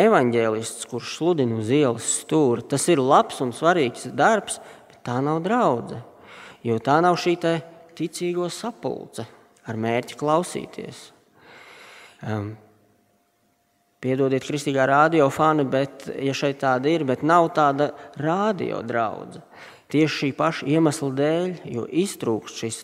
evaņģēlists, 0.00 0.90
kurš 0.90 1.16
sludina 1.18 1.58
uz 1.60 1.70
ielas 1.70 2.08
stūri. 2.22 2.64
Tas 2.66 2.88
ir 2.90 2.98
labs 2.98 3.38
un 3.44 3.52
svarīgs 3.54 4.08
darbs, 4.16 4.58
tā 5.06 5.18
nav 5.24 5.42
draudzene. 5.44 6.02
Jo 6.62 6.78
tā 6.78 7.00
nav 7.02 7.18
šī 7.18 7.36
ticīgo 7.98 8.46
sapulce 8.50 9.26
ar 9.66 9.78
mērķi 9.78 10.18
klausīties. 10.18 11.08
Um, 12.22 12.52
Piedodiet, 14.02 14.42
kristīgā 14.42 14.82
radiofāni, 14.90 15.62
bet, 15.70 16.08
ja 16.18 16.32
šeit 16.34 16.58
tāda 16.64 16.90
ir, 16.90 17.04
bet 17.06 17.20
nav 17.22 17.52
tāda 17.54 17.92
radio 18.18 18.80
draudzene. 18.82 19.44
Tieši 19.92 20.16
šī 20.16 20.28
paša 20.34 20.66
iemesla 20.72 21.10
dēļ, 21.18 21.50
jo 21.68 21.82
iztrūkst 22.02 22.62
šis 22.62 22.78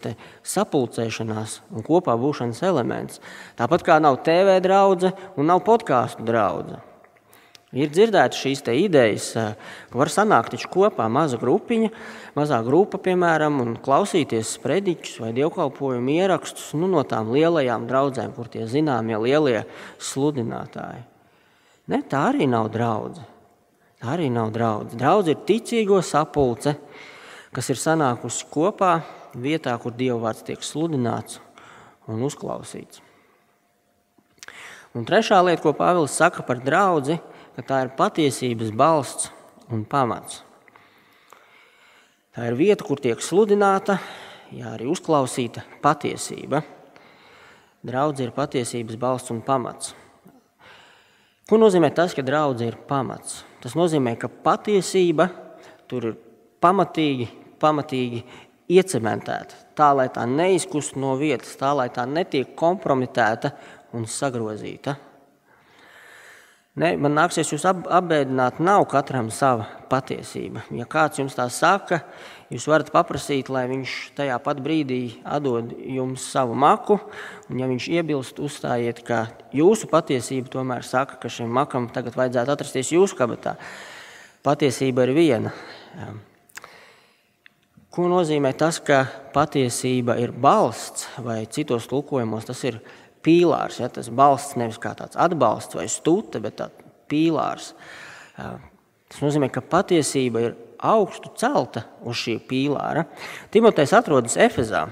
sapulcēšanās 0.46 1.54
un 1.72 1.86
kopā 1.86 2.14
būšanas 2.20 2.60
elements. 2.68 3.22
Tāpat 3.56 3.86
kā 3.86 3.96
nav 4.04 4.20
TV 4.26 4.58
draudzene 4.60 5.32
un 5.40 5.48
nav 5.48 5.64
podkāstu 5.66 6.26
draudzene. 6.28 6.82
Ir 7.76 7.90
dzirdētas 7.92 8.38
šīs 8.40 8.62
idejas, 8.72 9.26
var 9.92 10.08
sanākt 10.08 10.56
kopā 10.72 11.04
maza 11.12 11.36
grupiņa, 11.36 11.90
mazā 12.32 12.62
grupa, 12.64 12.96
piemēram, 12.96 13.60
un 13.60 13.74
klausīties 13.76 14.54
sprediķus 14.56 15.18
vai 15.20 15.34
dievkalpojumu 15.36 16.14
ierakstus 16.16 16.72
nu, 16.72 16.88
no 16.88 17.04
tām 17.04 17.28
lielajām 17.34 17.84
draudzēm, 17.90 18.32
kur 18.32 18.48
tie 18.48 18.64
zināmie 18.64 19.20
lielie 19.20 19.66
sludinātāji. 20.00 21.04
Ne, 21.92 22.00
tā 22.08 22.30
arī 22.30 22.48
nav 22.48 22.70
draudzene. 22.72 23.28
Tā 23.98 24.14
arī 24.14 24.28
nav 24.32 24.52
draudzene. 24.54 25.00
Draudz 25.00 25.32
ir 25.32 25.40
ticīgo 25.44 26.00
sapulce, 26.06 26.76
kas 27.52 27.68
ir 27.68 27.80
sanākusi 27.80 28.46
kopā 28.52 29.00
vietā, 29.36 29.74
kur 29.82 29.92
Dieva 29.92 30.20
vārds 30.28 30.44
tiek 30.46 30.62
sludināts 30.64 31.40
un 32.08 32.22
uzklausīts. 32.24 33.02
Un 34.96 35.04
trešā 35.04 35.42
lieta, 35.44 35.60
ko 35.66 35.74
Pāvils 35.76 36.14
saka 36.16 36.44
par 36.46 36.62
draugu, 36.64 37.18
ka 37.58 37.64
tā 37.66 37.78
ir 37.82 37.88
patiesības 37.98 38.68
balsts 38.70 39.32
un 39.74 39.80
pamats. 39.82 40.44
Tā 42.30 42.44
ir 42.46 42.54
vieta, 42.54 42.84
kur 42.86 43.00
tiek 43.02 43.18
sludināta, 43.18 43.96
jā, 44.54 44.76
arī 44.76 44.86
uzklausīta 44.86 45.64
patiesība. 45.82 46.60
Draudzība 47.82 48.28
ir 48.28 48.36
patiesības 48.36 49.00
balsts 49.02 49.34
un 49.34 49.40
pamats. 49.42 49.90
Ko 51.50 51.58
nozīmē 51.58 51.90
tas, 51.98 52.14
ka 52.14 52.22
draudzība 52.22 52.76
ir 52.76 52.78
pamats? 52.86 53.40
Tas 53.58 53.74
nozīmē, 53.74 54.14
ka 54.22 54.30
patiesība 54.30 55.26
tur 55.90 56.12
ir 56.12 56.16
pamatīgi, 56.62 57.26
pamatīgi 57.58 58.22
iecementēta, 58.70 59.58
tā 59.74 59.90
lai 59.98 60.06
tā 60.14 60.30
neizkust 60.30 60.94
no 60.94 61.16
vietas, 61.18 61.58
tā 61.58 61.74
lai 61.74 61.90
tā 61.90 62.06
netiek 62.06 62.54
kompromitēta 62.54 63.50
un 63.98 64.06
sagrozīta. 64.06 64.94
Ne, 66.78 66.92
man 66.94 67.16
nāksies 67.16 67.48
jūs 67.50 67.64
apbēdināt, 67.66 68.60
nav 68.62 68.84
katram 68.90 69.32
sava 69.34 69.64
patiesība. 69.90 70.62
Ja 70.70 70.84
kāds 70.86 71.18
jums 71.18 71.34
tā 71.34 71.48
saka, 71.50 72.04
jūs 72.54 72.68
varat 72.70 72.92
paprasīt, 72.94 73.48
lai 73.50 73.64
viņš 73.70 73.94
tajā 74.14 74.36
pat 74.44 74.60
brīdī 74.62 75.00
atdod 75.26 75.72
jums 75.74 76.28
savu 76.30 76.54
maku. 76.54 77.00
Un, 77.48 77.58
ja 77.58 77.66
viņš 77.66 77.88
iebilst, 77.96 78.38
uzstājiet, 78.38 79.02
ka 79.02 79.24
jūsu 79.50 79.90
patiesība 79.90 80.52
tomēr 80.54 80.86
saka, 80.86 81.18
ka 81.18 81.32
šim 81.32 81.50
makam 81.50 81.90
tagad 81.90 82.14
vajadzētu 82.20 82.54
atrasties 82.54 82.94
jūsu 82.94 83.18
kabatā. 83.18 83.56
Patiesība 84.46 85.08
ir 85.08 85.14
viena. 85.18 85.54
Ko 87.90 88.06
nozīmē 88.06 88.52
tas, 88.54 88.78
ka 88.78 89.02
patiesība 89.34 90.14
ir 90.22 90.30
balsts 90.30 91.08
vai 91.26 91.40
citos 91.50 91.90
tulkojumos 91.90 92.46
tas 92.46 92.62
ir 92.70 92.78
pīlārs. 93.28 93.82
Ja, 93.84 93.92
tas 93.92 94.08
balsts 94.08 94.56
nevis 94.56 94.80
kā 94.80 94.96
tāds 94.96 95.20
atbalsts 95.20 95.76
vai 95.76 95.84
stūta, 95.92 96.40
bet 96.40 96.56
tāds 96.62 96.88
pīlārs. 97.12 97.74
Tas 98.38 99.20
nozīmē, 99.20 99.52
ka 99.52 99.60
patiesība 99.60 100.46
ir 100.46 100.56
augstu 100.78 101.32
celta 101.36 101.84
uz 102.06 102.16
šī 102.20 102.38
pīlāra. 102.48 103.04
Timotejs 103.52 103.92
atrodas 103.98 104.36
Efezā. 104.40 104.86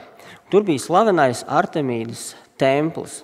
Tur 0.50 0.64
bija 0.66 0.82
slavenais 0.82 1.44
Artemīdas 1.46 2.34
templis. 2.58 3.20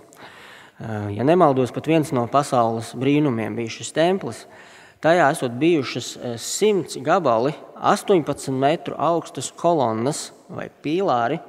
Ja 0.82 1.24
nemaldos, 1.26 1.70
pat 1.74 1.86
viens 1.90 2.10
no 2.14 2.24
pasaules 2.30 2.92
brīnumiem 2.98 3.54
bija 3.58 3.70
šis 3.76 3.92
templis. 3.94 4.44
Tajā 5.02 5.28
esot 5.34 5.54
bijušas 5.58 6.12
simts 6.38 6.98
gabali, 7.02 7.50
18 7.82 8.54
metru 8.54 8.94
augstas 8.98 9.48
kolonnas 9.58 10.28
vai 10.50 10.68
pīlāri, 10.82 11.40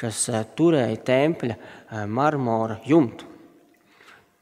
kas 0.00 0.24
turēja 0.58 0.98
tempļa 1.06 1.58
marmora 2.08 2.78
jumtu. 2.86 3.28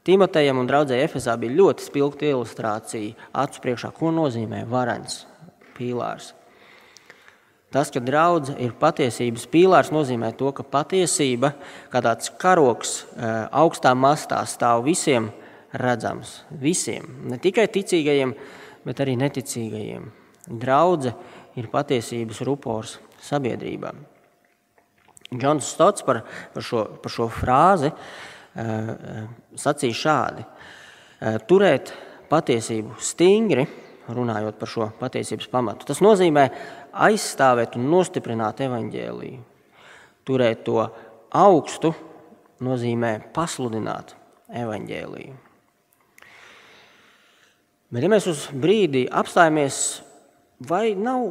Timotejam 0.06 0.58
un 0.62 0.68
draudzēji 0.68 1.04
Efezā 1.04 1.34
bija 1.36 1.58
ļoti 1.58 1.84
spilgta 1.84 2.28
ilustrācija 2.30 3.30
acu 3.42 3.60
priekšā, 3.64 3.90
ko 3.92 4.12
nozīmē 4.16 4.62
varens 4.70 5.26
pīlārs. 5.76 6.32
Tas, 7.70 7.92
ka 7.94 8.00
draudzene 8.02 8.64
ir 8.64 8.72
patiesības 8.80 9.44
pīlārs, 9.52 9.92
nozīmē 9.94 10.32
to, 10.38 10.48
ka 10.56 10.64
patiesība, 10.66 11.52
kā 11.92 12.00
tāds 12.02 12.32
karoks 12.40 13.04
augstā 13.54 13.92
mastā, 13.94 14.40
stāv 14.48 14.88
visiem 14.88 15.28
redzams. 15.70 16.40
Visiem, 16.50 17.06
ne 17.30 17.38
tikai 17.38 17.68
ticīgajiem, 17.70 18.32
bet 18.88 19.04
arī 19.04 19.14
neticīgajiem. 19.20 20.08
Draudzene 20.50 21.60
ir 21.60 21.70
patiesības 21.70 22.40
rupors 22.48 22.96
sabiedrībām. 23.22 24.00
Džons 25.30 25.72
Stots 25.74 26.02
par, 26.06 26.22
par, 26.54 26.64
šo, 26.66 26.84
par 27.02 27.12
šo 27.14 27.28
frāzi 27.30 27.92
uh, 27.92 29.26
sacīja 29.58 29.98
šādi: 30.00 30.46
uh, 30.46 31.38
turēt 31.46 31.92
patiesību 32.30 32.98
stingri, 33.02 33.66
runājot 34.10 34.58
par 34.58 34.70
šo 34.70 34.88
patiesības 34.98 35.50
pamatu. 35.52 35.86
Tas 35.86 36.02
nozīmē 36.02 36.48
aizstāvēt 37.06 37.76
un 37.78 37.86
nostiprināt 37.92 38.62
evaņģēlīju. 38.66 39.44
Turēt 40.26 40.64
to 40.66 40.82
augstu 41.30 41.92
nozīmē 42.64 43.12
pasludināt 43.34 44.14
evaņģēlīju. 44.50 45.38
Bet, 47.90 48.04
ja 48.04 48.10
mēs 48.10 48.28
uz 48.30 48.44
brīdi 48.54 49.06
apstājamies, 49.06 49.78
vai, 50.62 50.92
nav, 50.94 51.24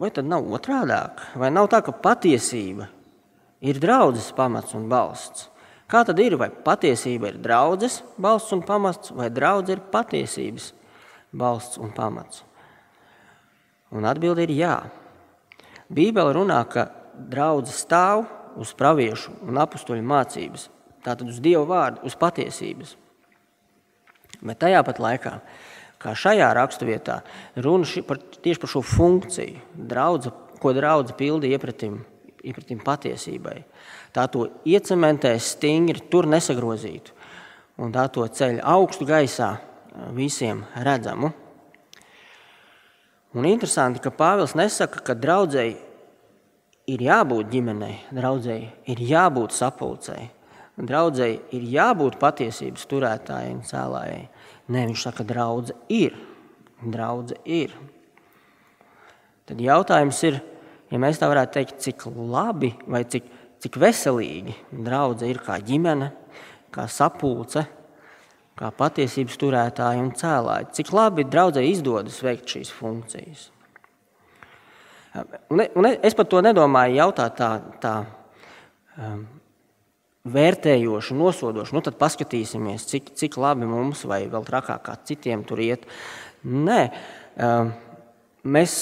vai 0.00 0.10
tad 0.12 0.28
nav 0.28 0.50
otrādāk, 0.52 1.22
vai 1.40 1.48
nav 1.54 1.70
tā, 1.72 1.80
ka 1.84 1.94
patiesība 1.96 2.90
ir 3.64 3.80
draudzes 3.80 4.30
pamats 4.36 4.76
un 4.76 4.88
balsts. 4.92 5.48
Kā 5.88 6.02
tad 6.06 6.20
ir? 6.20 6.36
Vai 6.40 6.50
patiesība 6.50 7.30
ir 7.30 7.40
draudzes 7.44 8.00
balsts 8.20 8.52
un 8.56 8.64
pamats, 8.64 9.12
vai 9.16 9.30
draudzene 9.32 9.78
ir 9.78 9.86
patiesības 9.92 10.72
balsts 11.32 11.80
un 11.80 11.92
pamats? 11.96 12.44
Un 13.94 14.06
atbilde 14.08 14.44
ir 14.44 14.54
jā. 14.56 14.76
Bībele 15.92 16.32
runā, 16.34 16.60
ka 16.68 16.88
draudzene 17.14 17.76
stāv 17.76 18.24
uz 18.60 18.72
praviešu 18.76 19.34
un 19.44 19.60
apstuļu 19.60 20.04
mācības, 20.06 20.68
tātad 21.04 21.28
uz 21.28 21.40
Dieva 21.42 21.64
vārdu, 21.68 22.04
uz 22.08 22.16
patiesības. 22.18 22.96
Bet 24.44 24.60
tajā 24.64 24.80
pat 24.84 25.00
laikā, 25.00 25.34
kā 26.02 26.14
šajā 26.18 26.50
raksturvietā, 26.56 27.20
runa 27.64 27.86
par, 28.08 28.20
tieši 28.44 28.60
par 28.60 28.72
šo 28.72 28.82
funkciju, 28.84 29.62
draudze, 29.74 30.32
ko 30.60 30.72
draudzene 30.74 31.18
pildīja 31.20 31.60
iepratim 32.44 32.78
iepratīm 32.78 32.82
patiesībai. 32.84 33.64
Tā 34.14 34.26
to 34.30 34.48
iecementē 34.64 35.34
stingri, 35.40 36.04
tur 36.10 36.26
nesagrozītu. 36.26 37.12
Un 37.80 37.92
tā 37.92 38.06
to 38.12 38.26
ceļ 38.26 38.60
augstu 38.62 39.06
gaisā 39.08 39.56
visiem 40.14 40.64
redzamu. 40.76 41.32
Un 43.34 43.48
interesanti, 43.50 43.98
ka 43.98 44.12
Pāvils 44.14 44.54
nesaka, 44.54 45.00
ka 45.02 45.14
draudzēji 45.18 45.74
ir 46.86 47.00
jābūt 47.02 47.50
ģimenei, 47.50 47.96
draudzēji 48.14 48.68
ir 48.92 49.00
jābūt 49.02 49.56
sapulcei, 49.56 50.28
draudzēji 50.78 51.40
ir 51.56 51.64
jābūt 51.74 52.20
patiesības 52.20 52.86
turētājai 52.86 53.50
un 53.56 53.64
cēlājai. 53.66 54.22
Nē, 54.70 54.86
viņš 54.86 55.02
saka, 55.08 55.24
ka 55.24 55.28
draudze 55.32 55.74
ir. 55.90 56.14
Draudze 56.84 57.36
ir. 57.44 57.74
Tad 59.48 59.60
jautājums 59.60 60.22
ir, 60.24 60.38
ja 60.92 61.00
mēs 61.00 61.20
tā 61.20 61.30
varētu 61.30 61.58
teikt, 61.58 61.78
cik 61.84 62.04
labi 62.14 62.74
vai 62.90 63.04
cik, 63.08 63.30
cik 63.64 63.78
veselīgi 63.80 64.56
draudzene 64.72 65.32
ir 65.32 65.40
kā 65.44 65.58
ģimene, 65.64 66.10
kā 66.74 66.86
sapulce, 66.90 67.64
kā 68.58 68.70
patiesības 68.74 69.38
turētāji 69.40 70.02
un 70.02 70.12
cēlāji. 70.18 70.70
Cik 70.78 70.92
labi 70.94 71.26
draudzē 71.26 71.64
izdodas 71.66 72.20
veikt 72.22 72.54
šīs 72.54 72.72
funkcijas. 72.74 73.48
Un, 75.50 75.62
un 75.62 75.88
es 75.94 76.16
par 76.18 76.26
to 76.26 76.40
nedomāju 76.42 76.98
jautāt 76.98 77.36
tā, 77.38 77.50
tā 77.82 77.94
um, 78.98 79.22
vērtējoši, 80.34 81.16
nosodoši. 81.18 81.76
Nu, 81.76 81.82
tad 81.84 81.98
paskatīsimies, 82.00 82.86
cik, 82.90 83.12
cik 83.18 83.38
labi 83.38 83.68
mums 83.68 84.02
vai 84.10 84.24
vēl 84.30 84.46
trakāk 84.46 84.82
kā 84.88 84.96
citiem 85.06 85.44
tur 85.46 85.62
iet. 85.62 85.86
Nē, 86.44 86.80
um, 87.46 87.70
mēs, 88.56 88.78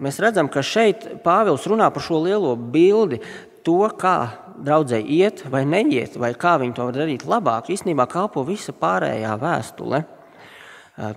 mēs 0.00 0.20
redzam, 0.22 0.48
ka 0.52 0.62
šeit 0.64 1.04
Pāvils 1.24 1.66
runā 1.68 1.88
par 1.92 2.04
šo 2.04 2.22
lielo 2.24 2.54
bildi, 2.56 3.20
to, 3.66 3.84
kā 3.98 4.16
draudzē 4.62 4.98
iet 5.00 5.44
vai 5.50 5.62
neiet, 5.68 6.16
vai 6.18 6.32
kā 6.38 6.56
viņi 6.60 6.76
to 6.76 6.88
var 6.88 6.96
darīt 6.96 7.26
labāk, 7.28 7.70
īstenībā 7.72 8.08
kalpo 8.10 8.44
visa 8.46 8.74
pārējā 8.74 9.36
vēstule. 9.40 10.02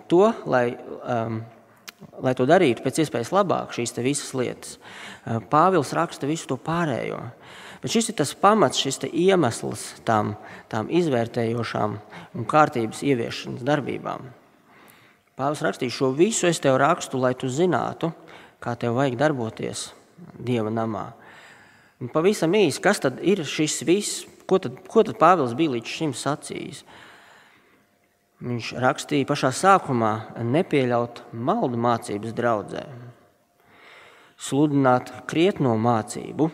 To, 0.09 0.21
lai, 0.49 0.65
um, 1.03 1.41
lai 2.23 2.33
to 2.37 2.45
darītu 2.47 2.85
pēc 2.85 3.01
iespējas 3.03 3.33
labāk, 3.35 3.73
šīs 3.75 3.97
visas 3.99 4.31
lietas, 4.37 4.77
Pāvils 5.51 5.93
raksta 5.97 6.29
visu 6.29 6.47
to 6.51 6.57
pārējo. 6.61 7.19
Bet 7.81 7.93
šis 7.93 8.09
ir 8.09 8.15
tas 8.17 8.31
pamats, 8.37 8.79
šis 8.81 9.03
iemesls 9.11 9.99
tām, 10.07 10.33
tām 10.71 10.87
izvērtējošām 10.89 11.97
un 12.33 12.47
kārtības 12.49 13.03
ieviešanas 13.05 13.65
darbībām. 13.67 14.29
Pāvils 15.35 15.61
rakstīja 15.65 15.91
šo 15.91 16.13
visu, 16.15 16.47
es 16.47 16.61
tev 16.63 16.79
rakstu, 16.79 17.19
lai 17.19 17.33
tu 17.35 17.49
zinātu, 17.51 18.13
kā 18.65 18.73
tev 18.81 18.97
vajag 18.97 19.21
darboties 19.21 19.91
Dieva 20.41 20.71
namā 20.73 21.11
Un 22.03 22.11
pavisam 22.11 22.51
īsi, 22.57 22.81
kas 22.83 22.99
tad 22.99 23.21
ir 23.23 23.39
šis 23.47 23.79
viss? 23.87 24.23
Ko 24.45 24.59
tad, 24.61 24.81
ko 24.91 25.01
tad 25.07 25.15
Pāvils 25.17 25.55
bija 25.57 25.77
līdz 25.77 25.89
šim 25.89 26.11
sacījis? 26.13 26.83
Viņš 28.45 28.71
rakstīja 28.83 29.27
pašā 29.29 29.53
sākumā, 29.55 30.11
nepieļaut 30.43 31.23
maldu 31.31 31.79
mācības 31.79 32.35
draudzē, 32.35 32.83
sludināt 34.35 35.13
krietno 35.31 35.77
mācību. 35.79 36.49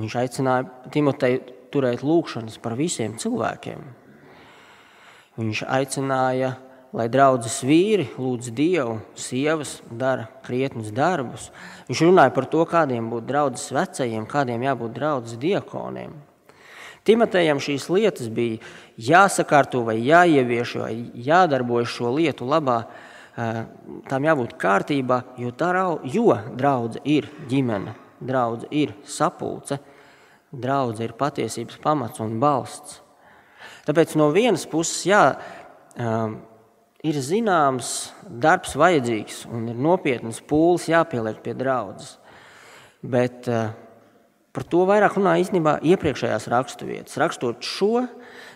Viņš 0.00 0.16
aicināja 0.24 0.90
Timoteju 0.90 1.44
turēt 1.74 2.02
lūgšanas 2.02 2.56
par 2.64 2.74
visiem 2.80 3.18
cilvēkiem. 3.20 3.84
Viņš 5.36 5.66
aicināja 5.68 6.54
lai 6.94 7.08
draudzes 7.10 7.58
vīri 7.66 8.06
lūdz 8.14 8.52
Dievu, 8.54 9.00
sievas 9.18 9.80
dara 9.90 10.28
krietnus 10.46 10.92
darbus. 10.94 11.48
Viņš 11.88 12.04
runāja 12.06 12.34
par 12.36 12.46
to, 12.50 12.62
kādiem 12.70 13.08
būtu 13.10 13.26
draudzes 13.32 13.72
vecajiem, 13.74 14.28
kādiem 14.30 14.62
jābūt 14.62 14.94
draudzes 14.94 15.40
diakoniem. 15.42 16.14
Timotejam 17.04 17.58
šīs 17.60 17.90
lietas 17.92 18.30
bija 18.32 18.62
jāsakārto 18.96 19.82
vai 19.84 19.98
jāievieš, 20.00 20.76
vai 20.80 20.92
jādarbojas 21.26 21.90
šo 21.92 22.14
lietu 22.14 22.46
labā. 22.48 22.84
Tām 23.34 24.24
jābūt 24.24 24.54
kārtībā, 24.62 25.18
jo, 25.42 25.50
tā, 25.50 25.72
jo 26.06 26.38
draudze 26.54 27.02
ir 27.02 27.26
ģimene, 27.50 27.96
draudze 28.22 28.70
ir 28.70 28.94
sapulce, 29.02 29.80
draudze 30.54 31.02
ir 31.04 31.16
patiesības 31.18 31.82
pamats 31.82 32.22
un 32.22 32.38
balsts. 32.40 33.00
Tāpēc 33.84 34.14
no 34.16 34.30
vienas 34.32 34.64
puses, 34.70 35.02
jā, 35.10 35.24
ir 37.04 37.20
zināms 37.20 37.94
darbs 38.24 38.74
vajadzīgs 38.80 39.44
un 39.52 39.68
ir 39.72 39.80
nopietnas 39.80 40.40
pūles 40.48 40.88
jāpieliek 40.88 41.42
pie 41.44 41.52
draudzes. 41.56 42.16
Bet 43.04 43.48
uh, 43.52 43.74
par 44.54 44.64
to 44.70 44.84
vairāk 44.88 45.18
runā 45.18 45.34
īstenībā 45.42 45.76
iepriekšējās 45.84 46.48
raksturvietas. 46.52 47.18
Rakstot 47.20 47.66
šo, 47.66 48.06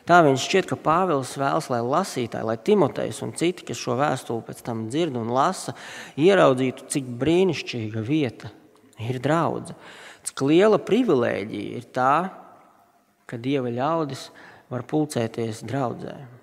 tā 0.09 0.23
viņš 0.25 0.47
šķiet, 0.47 0.71
ka 0.71 0.79
Pāvils 0.81 1.35
vēlas, 1.37 1.69
lai 1.73 1.83
lasītāji, 1.85 2.49
lai 2.49 2.57
Timotejs 2.65 3.21
un 3.27 3.35
citi, 3.37 3.67
kas 3.69 3.83
šo 3.83 3.99
vēstuli 4.01 4.47
pēc 4.47 4.65
tam 4.65 4.87
dzird 4.89 5.19
un 5.21 5.35
lasa, 5.35 5.77
ieraudzītu, 6.17 6.89
cik 6.95 7.13
brīnišķīga 7.21 8.05
vieta 8.07 8.53
ir 9.03 9.21
draudzene. 9.25 9.77
Cik 10.29 10.43
liela 10.49 10.81
privilēģija 10.83 11.77
ir 11.79 11.93
tā, 11.95 12.15
ka 13.29 13.37
Dieva 13.41 13.71
ļaudis 13.73 14.29
var 14.73 14.85
pulcēties 14.89 15.63
draudzē. 15.69 16.38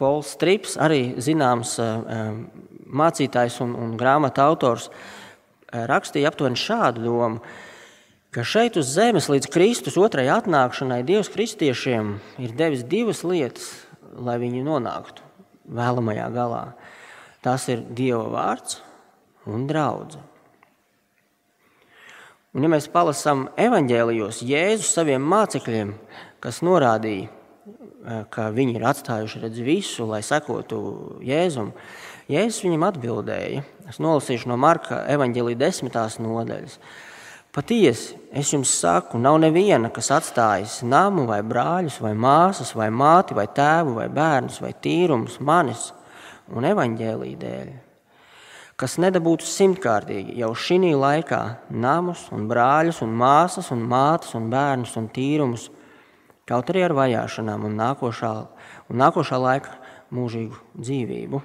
Pols 0.00 0.30
Strips, 0.32 0.78
arī 0.80 1.12
zināms 1.20 1.74
eh, 1.82 1.90
eh, 2.16 2.78
mācītājs 2.88 3.58
un, 3.64 3.74
un 3.76 3.92
grāmatu 4.00 4.40
autors, 4.44 4.88
eh, 4.88 5.84
rakstīja 5.88 6.30
aptuveni 6.32 6.56
šādu 6.56 7.04
domu, 7.04 7.42
ka 8.32 8.44
šeit 8.48 8.78
uz 8.80 8.94
zemes 8.94 9.28
līdz 9.28 9.50
Kristus 9.52 9.98
otrajai 10.00 10.38
atnākšanai 10.38 11.02
Dievs 11.04 11.28
kristiešiem 11.34 12.14
ir 12.40 12.56
devis 12.56 12.86
divas 12.88 13.20
lietas, 13.26 13.68
lai 14.16 14.38
viņi 14.40 14.64
nonāktu 14.64 15.28
vēlamajā 15.68 16.30
galā. 16.32 16.64
Tas 17.44 17.68
ir 17.68 17.84
Dieva 17.84 18.24
vārds 18.32 18.80
un 19.44 19.66
draudzene. 19.68 20.28
Un, 22.52 22.64
ja 22.64 22.68
mēs 22.68 22.88
palasām 22.92 23.46
evanģēlijos, 23.60 24.42
Jēzus 24.44 24.90
saviem 24.92 25.24
mācekļiem, 25.24 25.94
kas 26.44 26.60
norādīja, 26.64 27.30
ka 28.32 28.48
viņi 28.54 28.76
ir 28.78 28.84
atstājuši 28.90 29.44
redz, 29.44 29.60
visu, 29.62 30.06
lai 30.10 30.22
sekotu 30.26 30.80
Jēzum. 31.22 31.72
Jēzus 32.30 32.64
viņam 32.64 32.86
atbildēja, 32.88 33.62
es 33.90 33.98
nolasīšu 34.02 34.50
no 34.50 34.56
Marka 34.60 35.02
evaņģēlī 35.12 35.56
desmitās 35.60 36.18
nodaļas. 36.22 36.78
Patiesi, 37.52 38.16
es 38.32 38.48
jums 38.54 38.70
saku, 38.80 39.18
nav 39.20 39.36
neviena, 39.42 39.90
kas 39.92 40.08
atstājis 40.16 40.78
namu, 40.88 41.26
vai 41.28 41.42
brāļus, 41.44 41.98
vai 42.00 42.14
māsas, 42.16 42.72
vai 42.78 42.88
māti, 42.88 43.36
vai 43.36 43.44
tēvu, 43.52 43.98
vai 43.98 44.08
bērnus, 44.08 44.62
vai 44.64 44.72
tīrumus 44.72 45.36
manis 45.44 45.90
un 46.48 46.64
evaņģēlī 46.64 47.34
dēļ, 47.42 47.68
kas 48.80 48.96
nedabūtu 49.04 49.44
simtkārtīgi 49.46 50.38
jau 50.40 50.50
šī 50.56 50.94
laikā 50.96 51.42
namus, 51.68 52.24
un 52.32 52.48
brāļus, 52.48 53.02
un 53.04 53.12
māsas, 53.20 53.68
un 53.74 53.84
mātes, 53.84 54.32
un 54.38 54.48
bērnus 54.50 54.96
un 54.96 55.12
tīrumus 55.12 55.68
kaut 56.48 56.70
arī 56.72 56.84
ar 56.86 56.94
vajāšanām 56.96 57.66
un 57.68 57.76
nākošā, 57.78 58.32
un 58.90 59.02
nākošā 59.02 59.38
laika 59.40 59.76
mūžīgu 60.12 60.58
dzīvību. 60.78 61.42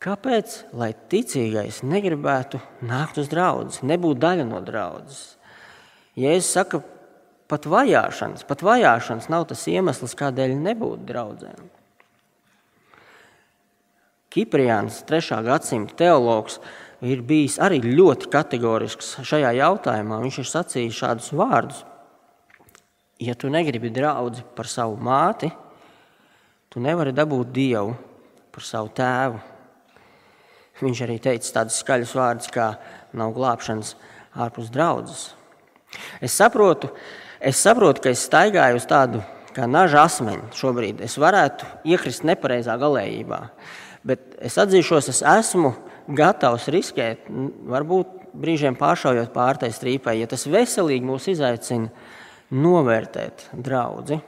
Kāpēc? 0.00 0.54
Lai 0.80 0.94
ticīgais 1.12 1.82
negribētu 1.84 2.62
nākt 2.88 3.18
uz 3.20 3.28
draugu, 3.28 3.74
nebūt 3.84 4.22
daļa 4.22 4.46
no 4.48 4.62
draudzes. 4.64 5.34
Jēzus 6.16 6.48
saka, 6.56 6.80
pat 7.52 7.68
vajāšanas, 7.68 8.46
pat 8.48 8.64
vajāšanas 8.64 9.28
nav 9.32 9.44
tas 9.50 9.66
iemesls, 9.68 10.16
kādēļ 10.16 10.56
nebūt 10.56 11.04
draugiem. 11.04 11.68
Kipriāns, 14.30 15.02
3. 15.10 15.42
gadsimta 15.44 15.96
teologs, 15.98 16.60
ir 17.02 17.20
bijis 17.26 17.58
arī 17.60 17.80
ļoti 17.82 18.30
kategorisks 18.30 19.16
šajā 19.26 19.52
jautājumā. 19.58 20.20
Viņš 20.24 20.40
ir 20.40 20.48
sacījis 20.48 21.00
šādus 21.02 21.32
vārdus: 21.36 21.84
ja 23.20 23.34
tu 23.34 23.50
negribi 23.52 23.90
draugu 23.92 24.42
par 24.56 24.68
savu 24.68 24.96
māti, 24.96 25.50
tu 26.72 26.80
nevari 26.80 27.12
dabūt 27.12 27.52
dievu 27.52 27.94
par 28.50 28.64
savu 28.64 28.92
tēvu. 28.96 29.40
Viņš 30.80 31.02
arī 31.04 31.18
teica 31.20 31.58
tādus 31.58 31.82
skaļus 31.82 32.14
vārdus, 32.16 32.48
kā 32.52 32.70
nav 33.12 33.34
glābšanas 33.36 33.92
ārpus 34.40 34.70
draudzes. 34.72 35.26
Es 36.22 36.32
saprotu, 36.32 36.88
es 37.40 37.60
saprotu, 37.60 38.00
ka 38.04 38.14
es 38.14 38.22
staigāju 38.24 38.78
uz 38.80 38.86
tādu 38.88 39.20
kā 39.52 39.66
naža 39.68 40.06
asmeni 40.06 40.46
šobrīd. 40.56 41.02
Es 41.04 41.18
varētu 41.20 41.68
iekrist 41.90 42.24
nepareizā 42.24 42.78
galējībā, 42.80 43.40
bet 44.06 44.38
es 44.40 44.56
atzīšos, 44.62 45.10
es 45.12 45.20
esmu 45.26 45.74
gatavs 46.16 46.70
riskēt, 46.72 47.28
varbūt 47.68 48.16
brīžiem 48.40 48.78
pāršaujot 48.78 49.34
pārtai 49.34 49.72
strīpai, 49.74 50.20
ja 50.22 50.30
tas 50.30 50.46
veselīgi 50.48 51.06
mūs 51.06 51.26
izaicina 51.34 51.90
novērtēt 52.50 53.48
draugu. 53.54 54.20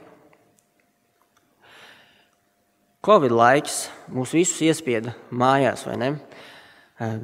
Covid 3.03 3.33
laiks 3.35 3.87
mūs 4.15 4.31
visus 4.31 4.61
iespieda 4.63 5.11
mājās, 5.35 5.83
vai 5.83 5.97
ne? 5.99 6.09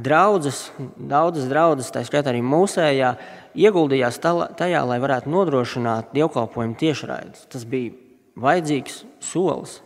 Draudzes, 0.03 0.65
daudzas 0.97 1.45
draudzes, 1.47 1.91
tā 1.95 2.01
skaitā 2.03 2.33
arī 2.33 2.41
mūsējā, 2.43 3.13
ieguldījās 3.55 4.19
tajā, 4.19 4.81
lai 4.83 4.97
varētu 4.99 5.31
nodrošināt 5.31 6.11
dievkalpojumu 6.17 6.75
tiešraides. 6.81 7.45
Tas 7.53 7.63
bija 7.69 7.93
vajadzīgs 8.39 9.03
solis. 9.23 9.77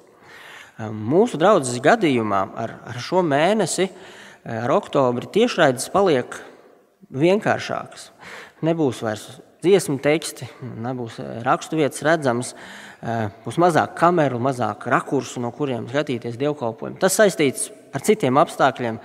Mūsu 0.82 1.38
draudzes 1.38 1.78
gadījumā 1.84 2.42
ar, 2.58 2.78
ar 2.90 2.98
šo 2.98 3.22
mēnesi, 3.28 3.92
ar 4.50 4.74
oktobri, 4.74 5.30
tiešraides 5.36 5.92
paliek 5.94 6.40
vienkāršākas. 7.14 8.10
Nebūs 8.66 9.04
vairs 9.06 9.28
dziesmu 9.64 9.98
teksti, 10.04 10.48
nebūs 10.84 11.20
raksturvietas 11.46 12.04
redzamas, 12.06 12.54
būs 13.46 13.60
mazāk 13.62 13.96
kameru, 14.00 14.42
mazāk 14.44 14.88
rakursu, 14.92 15.42
no 15.44 15.54
kuriem 15.56 15.88
skatīties 15.90 16.40
dievkalpojumu. 16.42 17.00
Tas 17.02 17.18
saistīts 17.20 17.70
ar 17.96 18.04
citiem 18.06 18.40
apstākļiem, 18.42 19.00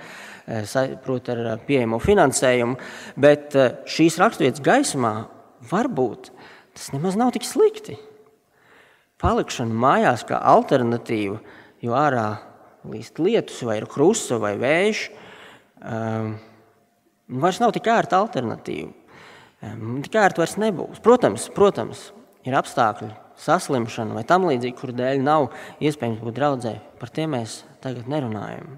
proti, 1.05 1.33
ar 1.33 1.61
pieejamo 1.65 1.99
finansējumu, 2.01 2.77
bet 3.21 3.55
šīs 3.89 4.17
raksturvietas 4.21 4.63
gaismā 4.65 5.13
varbūt 5.69 6.31
tas 6.75 6.91
nemaz 6.95 7.17
nav 7.19 7.33
tik 7.35 7.43
slikti. 7.47 7.97
Palikšana 9.19 9.75
mājās 9.75 10.21
kā 10.27 10.37
alternatīva 10.47 11.41
jo 11.83 11.95
ārā 11.95 12.27
līst 12.89 13.19
lietus, 13.21 13.61
vai 13.67 13.79
ir 13.79 13.87
krusta, 13.91 14.39
vai 14.41 14.55
vējš. 14.59 15.03
Um, 15.79 16.33
vairs 17.39 17.59
nav 17.63 17.73
tik 17.75 17.87
ērta 17.91 18.19
alternatīva. 18.19 18.91
Ērta 19.59 20.39
vairs 20.39 20.55
nebūs. 20.59 21.01
Protams, 21.03 21.49
protams, 21.55 22.09
ir 22.47 22.55
apstākļi, 22.55 23.09
saslimšana 23.39 24.15
vai 24.15 24.23
tam 24.27 24.47
līdzīgi, 24.47 24.77
kur 24.79 24.93
dēļ 24.95 25.23
nav 25.23 25.49
iespējams 25.83 26.21
būt 26.23 26.37
draudzē. 26.37 26.75
Par 26.99 27.11
tiem 27.11 27.35
mēs 27.35 27.63
tagad 27.83 28.07
nerunājam. 28.11 28.77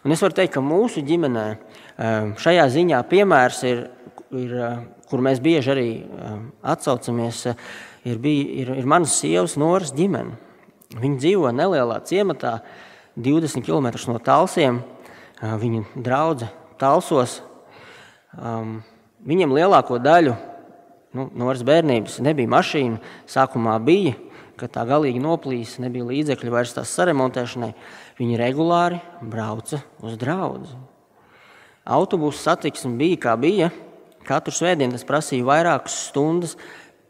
Un 0.00 0.14
es 0.14 0.22
varu 0.24 0.36
teikt, 0.38 0.54
ka 0.54 0.62
mūsu 0.64 1.02
ģimenē 1.04 1.46
šajā 2.40 2.68
ziņā 2.72 3.00
piemērs 3.10 3.58
ir, 3.68 3.82
ir 4.32 4.54
kur 5.10 5.24
mēs 5.24 5.42
bieži 5.44 5.74
arī 5.74 5.88
atsaucamies, 6.64 7.42
ir, 8.08 8.22
bija, 8.22 8.46
ir, 8.62 8.70
ir 8.80 8.88
manas 8.88 9.18
sievas 9.20 9.58
Noras 9.60 9.92
ģimene. 9.96 10.38
Viņi 10.96 11.20
dzīvo 11.20 11.52
nelielā 11.54 12.00
ciematā, 12.08 12.62
20 13.20 13.66
km 13.66 13.90
no 14.08 14.16
Talsiem. 14.24 14.80
Viņa 15.40 15.84
draudzene 16.00 16.56
Talsos. 16.80 17.42
Um, 18.32 18.80
viņam 19.26 19.54
lielāko 19.56 19.98
daļu 20.02 20.34
nu, 21.16 21.26
no 21.34 21.50
bērnības 21.50 22.20
nebija 22.24 22.50
mašīna. 22.50 23.00
Sākumā 23.30 23.76
bija, 23.84 24.14
kad 24.60 24.72
tā 24.74 24.84
galīgi 24.88 25.22
noplīs, 25.22 25.78
nebija 25.82 26.08
līdzekļu 26.10 26.54
vairs 26.54 26.76
tās 26.76 26.92
saremontēšanai. 26.98 27.72
Viņi 28.20 28.40
regulāri 28.40 29.00
brauca 29.22 29.80
uz 30.04 30.18
draugu. 30.20 30.68
Autobusu 31.90 32.42
satiksme 32.42 32.92
bija 33.00 33.22
kā 33.24 33.36
bija. 33.40 33.70
Katru 34.28 34.52
svētdienu 34.54 34.94
tas 34.94 35.06
prasīja 35.08 35.46
vairākas 35.48 35.96
stundas. 36.10 36.56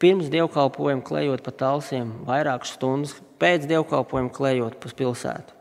Pirms 0.01 0.31
dievkalpojuma 0.33 1.05
klejot 1.05 1.43
pa 1.45 1.53
talsiem, 1.53 2.15
vairākas 2.25 2.71
stundas 2.79 3.19
pēc 3.41 3.67
dievkalpojuma 3.69 4.33
klejot 4.33 4.79
pa 4.81 4.93
pilsētu. 4.97 5.59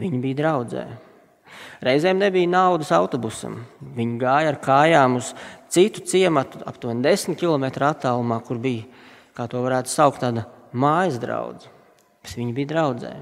Viņi 0.00 0.22
bija 0.22 0.38
draudzē. 0.38 0.86
Reizēm 1.84 2.20
nebija 2.20 2.48
naudas 2.48 2.92
autobusam. 2.96 3.58
Viņi 3.96 4.16
gāja 4.20 4.54
ar 4.54 4.58
kājām 4.62 5.18
uz 5.20 5.34
citu 5.72 6.02
ciematu, 6.06 6.60
aptuveni 6.66 7.04
10 7.04 7.38
km 7.38 7.66
attālumā, 7.88 8.40
kur 8.46 8.60
bija, 8.62 8.86
kā 9.36 9.46
to 9.50 9.62
varētu 9.64 9.92
saukt, 9.92 10.22
tāda 10.24 10.46
mājas 10.76 11.20
draudzene. 11.22 11.72
Viņi 12.26 12.54
bija 12.56 12.72
draudzē. 12.72 13.12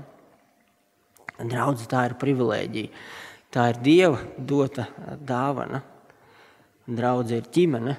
Draudzene 1.45 1.91
tā 1.91 2.07
ir 2.09 2.17
privilēģija. 2.21 3.05
Tā 3.53 3.69
ir 3.71 3.81
Dieva 3.85 4.21
dota 4.39 4.89
dāvana. 5.21 5.83
Draudzene 6.89 7.43
ir 7.43 7.51
ģimene, 7.53 7.95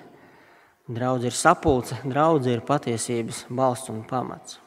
draudzene 0.89 1.31
ir 1.31 1.38
sapulce, 1.38 1.97
draudzene 2.03 2.58
ir 2.58 2.65
patiesības 2.65 3.45
balsts 3.49 3.93
un 3.93 4.03
pamats. 4.10 4.60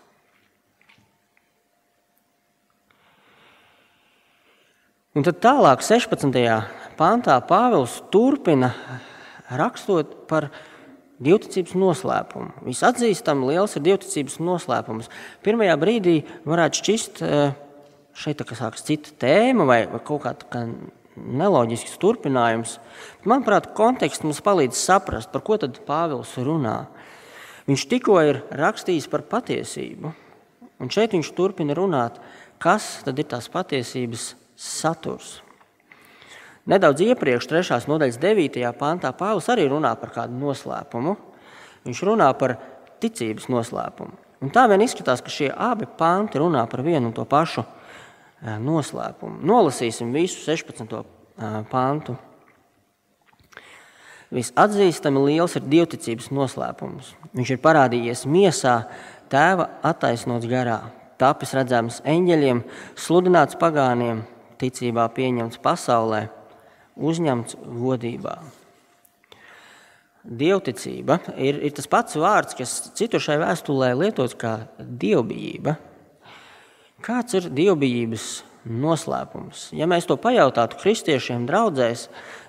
Un 5.19 5.25
tad 5.27 5.41
tālāk, 5.43 5.83
16. 5.83 6.31
pāntā, 6.99 7.35
Pāvils 7.43 7.97
turpina 8.13 8.69
rakstot 9.51 10.27
par 10.31 10.51
divticības 11.23 11.75
noslēpumu. 11.79 12.53
Visatzīstami 12.67 13.49
liels 13.51 13.75
ir 13.77 13.87
divticības 13.87 14.39
noslēpums. 14.43 15.09
Pirmajā 15.43 15.75
brīdī 15.81 16.17
varētu 16.47 16.83
šķist, 16.83 17.23
eh, 17.23 17.55
šeit 18.15 18.39
sākas 18.39 18.85
cita 18.85 19.11
tēma 19.19 19.67
vai, 19.67 19.87
vai 19.87 20.01
kaut 20.01 20.23
kā 20.51 20.67
neloģisks 21.17 21.99
turpinājums. 21.99 22.79
Manuprāt, 23.25 23.75
konteksts 23.75 24.23
mums 24.23 24.41
palīdz 24.41 24.79
saprast, 24.79 25.33
par 25.33 25.43
ko 25.43 25.59
tad 25.59 25.81
Pāvils 25.87 26.37
runā. 26.37 26.87
Viņš 27.69 27.89
tikko 27.91 28.21
ir 28.25 28.43
rakstījis 28.51 29.11
par 29.11 29.23
patiesību, 29.29 30.15
un 30.81 30.89
šeit 30.89 31.13
viņš 31.13 31.35
turpina 31.37 31.75
runāt, 31.75 32.17
kas 32.59 33.03
tad 33.05 33.19
ir 33.19 33.25
tās 33.25 33.49
patiesības 33.53 34.35
saturs. 34.57 35.43
Nedaudz 36.69 37.01
iepriekš, 37.01 37.47
3. 37.49 37.79
nodaļas 37.89 38.19
9. 38.21 38.61
pantā, 38.77 39.15
Pāvils 39.17 39.49
arī 39.49 39.65
runā 39.71 39.95
par 39.97 40.13
kādu 40.13 40.37
noslēpumu. 40.37 41.15
Viņš 41.89 42.03
runā 42.05 42.29
par 42.37 42.59
ticības 43.01 43.49
noslēpumu. 43.49 44.13
Un 44.45 44.53
tā 44.53 44.67
vien 44.69 44.85
izskatās, 44.85 45.23
ka 45.25 45.33
šie 45.33 45.49
abi 45.49 45.89
panti 45.99 46.39
runā 46.39 46.67
par 46.69 46.85
vienu 46.85 47.09
un 47.09 47.17
to 47.17 47.25
pašu 47.25 47.65
eh, 47.65 48.59
noslēpumu. 48.61 49.41
Nolasīsim 49.49 50.13
visu 50.13 50.45
16. 50.45 50.93
Eh, 50.93 51.59
pantu. 51.73 52.19
Visatzīstami 54.29 55.25
liels 55.25 55.57
ir 55.57 55.65
dievticības 55.73 56.29
noslēpums. 56.37 57.15
Viņš 57.33 57.55
ir 57.55 57.65
parādījies 57.65 58.29
miesā, 58.29 58.83
tēva 59.33 59.71
attaisnots 59.89 60.45
garā, 60.51 60.83
tapis 61.17 61.57
redzams 61.57 62.03
eņģeļiem, 62.05 62.61
sludināts 62.93 63.57
pagāniem, 63.57 64.27
ticībā 64.61 65.09
pieņemts 65.17 65.63
pasaulē, 65.65 66.27
uzņemts 66.99 67.59
godībā. 67.63 68.37
Dievticība 70.29 71.21
ir, 71.41 71.61
ir 71.65 71.73
tas 71.77 71.89
pats 71.89 72.19
vārds, 72.19 72.57
kas 72.59 72.75
citur 72.99 73.23
šai 73.23 73.39
vēstulē 73.41 73.95
lietots 73.97 74.37
kā 74.39 74.59
dievbijība. 74.79 75.79
Kāds 77.05 77.39
ir 77.39 77.47
dievbijības 77.55 78.27
noslēpums? 78.67 79.69
Ja 79.79 79.87
mēs 79.89 80.09
to 80.11 80.19
pajautātu 80.21 80.81
kristiešiem 80.83 81.47
draugzēs, 81.49 82.09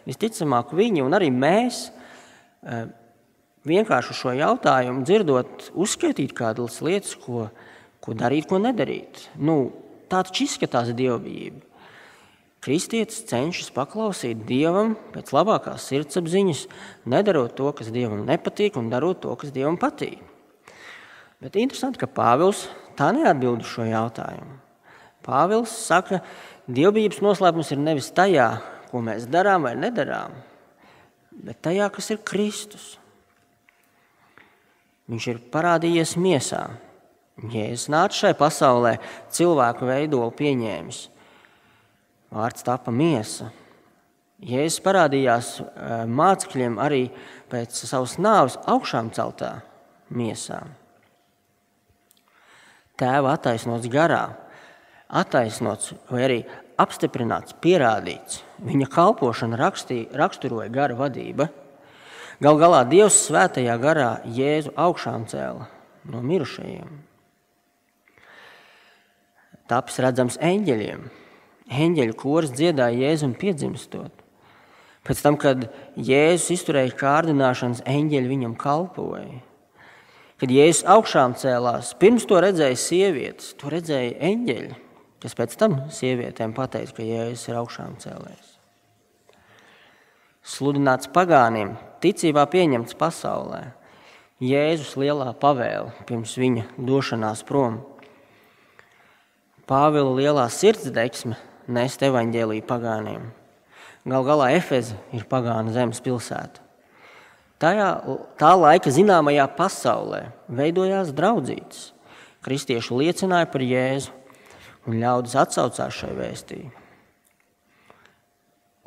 visticamāk 0.10 0.74
viņi 0.76 1.06
un 1.06 1.16
arī 1.16 1.30
mēs 1.32 1.86
e, 1.88 2.82
vienkārši 3.70 4.18
šo 4.18 4.34
jautājumu 4.40 5.06
dzirdot, 5.06 5.70
uzskaitīt 5.78 6.34
kādas 6.36 6.82
lietas, 6.84 7.14
ko, 7.22 7.48
ko 8.02 8.18
darīt, 8.18 8.50
ko 8.50 8.60
nedarīt. 8.60 9.28
Nu, 9.38 9.62
tā 10.10 10.26
taču 10.26 10.50
izskatās 10.50 10.92
dievbijība. 10.98 11.69
Kristietis 12.60 13.22
cenšas 13.30 13.70
paklausīt 13.72 14.42
Dievam 14.48 14.98
pēc 15.14 15.32
labākās 15.32 15.86
sirdsapziņas, 15.88 16.66
nedarot 17.08 17.54
to, 17.56 17.70
kas 17.76 17.92
Dievam 17.96 18.26
nepatīk, 18.28 18.76
un 18.80 18.90
darot 18.92 19.22
to, 19.24 19.32
kas 19.40 19.54
Dievam 19.56 19.80
patīk. 19.80 20.20
Bet 21.40 21.56
interesanti, 21.56 22.02
ka 22.02 22.10
Pāvils 22.12 22.66
tā 23.00 23.14
neatbild 23.16 23.64
uz 23.64 23.72
šo 23.72 23.86
jautājumu. 23.88 24.58
Pāvils 25.24 25.72
saka, 25.72 26.20
ka 26.20 26.74
dievbijības 26.76 27.22
noslēpums 27.24 27.72
ir 27.72 27.80
nevis 27.80 28.12
tajā, 28.16 28.50
ko 28.92 29.02
mēs 29.06 29.28
darām 29.32 29.64
vai 29.68 29.76
nedarām, 29.80 30.34
bet 31.32 31.62
tajā, 31.64 31.88
kas 31.94 32.12
ir 32.12 32.20
Kristus. 32.28 32.98
Viņš 35.10 35.28
ir 35.32 35.42
parādījies 35.54 36.18
miesā. 36.22 36.68
Jēzus 37.40 37.88
nāca 37.90 38.18
šai 38.18 38.34
pasaulē, 38.38 38.98
cilvēku 39.34 39.88
veidolu 39.88 40.34
pieņēmis. 40.36 41.06
Vārds 42.30 42.66
tapa 42.66 42.94
miesa. 42.94 43.50
Jēzus 44.40 44.80
parādījās 44.86 45.56
eh, 45.60 46.04
mācekļiem 46.06 46.78
arī 46.80 47.08
pēc 47.52 47.82
savas 47.90 48.16
nāves 48.22 48.56
augšām 48.70 49.10
celtā 49.16 49.58
miesā. 50.16 50.62
Tēva 53.00 53.34
attaisnots 53.36 53.90
garā, 53.92 54.24
attaisnots 55.08 55.94
vai 56.12 56.24
arī 56.28 56.40
apstiprināts, 56.80 57.56
pierādīts. 57.64 58.44
Viņa 58.64 58.88
kalpošana 58.92 59.60
rakstīja, 59.60 60.12
raksturoja 60.20 60.70
gara 60.72 60.96
vadība. 61.00 61.50
Galu 62.40 62.62
galā 62.62 62.86
Dievs 62.88 63.18
svētajā 63.26 63.76
garā 63.82 64.10
Jēzu 64.36 64.72
augšām 64.80 65.26
cēla 65.28 65.68
no 66.08 66.24
mirušajiem. 66.24 66.92
Tāpēc 69.70 70.00
redzams 70.02 70.40
eņģeļiem, 70.42 71.04
eņģeļu 71.70 72.16
koris 72.18 72.54
dziedāja 72.56 73.10
Jēzum 73.10 73.36
piedzimstot. 73.38 74.26
Pēc 75.08 75.22
tam, 75.24 75.38
kad 75.40 75.70
Jēzus 75.96 76.52
izturēja 76.58 76.94
kārdināšanas, 77.00 77.86
eņģeļi 77.88 78.30
viņam 78.30 78.58
kalpoja. 78.60 79.40
Kad 80.40 80.54
Jēzus 80.54 80.86
augšām 80.90 81.34
cēlās, 81.40 81.94
pirms 82.00 82.28
to 82.30 82.40
redzēja 82.44 82.78
sievietes, 82.80 83.54
to 83.60 83.72
redzēja 83.72 84.18
eņģeļi, 84.30 84.78
kas 85.24 85.36
pēc 85.36 85.58
tam 85.60 85.80
sievietēm 85.94 86.54
pateica, 86.56 86.96
ka 87.00 87.08
Jēzus 87.08 87.50
ir 87.50 87.60
augšām 87.64 87.98
cēlējis. 88.04 88.56
sludināts 90.50 91.10
pagāniem, 91.14 91.76
ticībā 92.02 92.46
pieņemts 92.50 92.96
pasaulē. 92.98 93.74
Jēzus 94.40 94.96
lielā 94.98 95.34
pavēle 95.36 95.92
pirms 96.08 96.38
viņa 96.40 96.64
došanās 96.78 97.44
prom. 97.46 97.82
Pāvila 99.68 100.16
lielā 100.16 100.48
sirdsdeksme 100.50 101.36
nest 101.70 102.02
evaņģēlīju 102.06 102.66
pagāniem. 102.68 103.30
Gal 104.10 104.26
galā 104.26 104.50
Efeze 104.58 104.98
ir 105.14 105.28
pagāna 105.30 105.74
zemes 105.76 106.02
pilsēta. 106.04 106.64
Tajā, 107.60 107.90
tā 108.40 108.54
laika 108.56 108.92
zināmajā 108.96 109.46
pasaulē 109.58 110.22
veidojās 110.48 111.12
draudzītes. 111.16 111.90
Kristieši 112.46 112.96
liecināja 112.96 113.50
par 113.52 113.66
Jēzu, 113.68 114.14
un 114.88 115.02
ļaudis 115.02 115.36
atsaucās 115.42 115.98
šai 116.00 116.14
vēstī. 116.16 116.60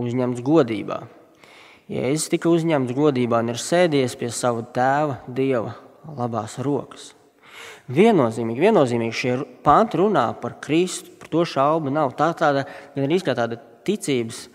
Uzņemts 0.01 0.41
godībā. 0.43 1.03
Jēzus 1.93 2.31
tika 2.33 2.49
uzņemts 2.49 2.97
godībā 2.97 3.43
un 3.45 3.53
ir 3.53 3.61
sēdies 3.61 4.17
pie 4.17 4.33
sava 4.33 4.65
tēva, 4.65 5.21
Dieva 5.29 5.77
labās 6.17 6.57
rokas. 6.65 7.13
Viennozīmīgi, 7.93 8.63
viennozīmīgi 8.63 9.19
šie 9.19 9.35
panti 9.67 10.01
runā 10.01 10.29
par 10.41 10.57
Kristu, 10.63 11.13
par 11.21 11.31
to 11.33 11.45
šaubu 11.49 11.93
nav. 11.93 12.15
Tā 12.19 12.31
tāda, 12.39 12.65
gan 12.95 13.07
arī 13.09 13.19
kā 13.25 13.35
tāda 13.39 13.59
ticības 13.87 14.47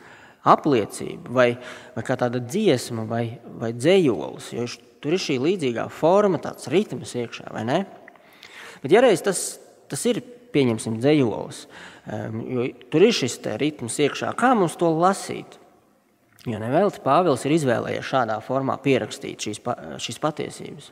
apliecība, 0.47 1.33
vai, 1.33 1.47
vai 1.95 2.05
kā 2.07 2.15
tāda 2.19 2.41
dziesma, 2.43 3.03
vai, 3.09 3.23
vai 3.59 3.73
dzējolis. 3.75 4.51
Jo 4.55 4.67
tur 5.03 5.17
ir 5.17 5.21
šī 5.21 5.37
līdzīgā 5.43 5.87
forma, 5.93 6.39
tāds 6.41 6.69
ritms 6.71 7.13
iekšā, 7.19 7.51
vai 7.53 7.65
ne? 7.67 7.77
Bet, 8.81 8.91
ja 8.93 9.03
reiz 9.03 9.23
tas, 9.25 9.43
tas 9.91 10.03
ir, 10.09 10.21
pieņemsim, 10.53 10.95
dzējolis, 11.03 11.65
jo 12.47 12.67
tur 12.91 13.03
ir 13.03 13.13
šis 13.13 13.41
ritms 13.59 13.97
iekšā, 14.07 14.31
kā 14.39 14.53
mums 14.57 14.77
to 14.79 14.89
lasīt? 14.95 15.59
Jo 16.47 16.61
nevelti 16.61 17.01
Pāvils 17.03 17.43
ir 17.43 17.57
izvēlējies 17.57 18.07
šādā 18.07 18.37
formā 18.45 18.77
pierakstīt 18.79 19.43
šīs, 19.43 19.59
šīs 19.99 20.19
patiesības. 20.23 20.91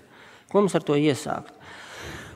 Ko 0.52 0.60
mums 0.60 0.76
ar 0.76 0.84
to 0.84 0.98
iesākt? 1.00 1.54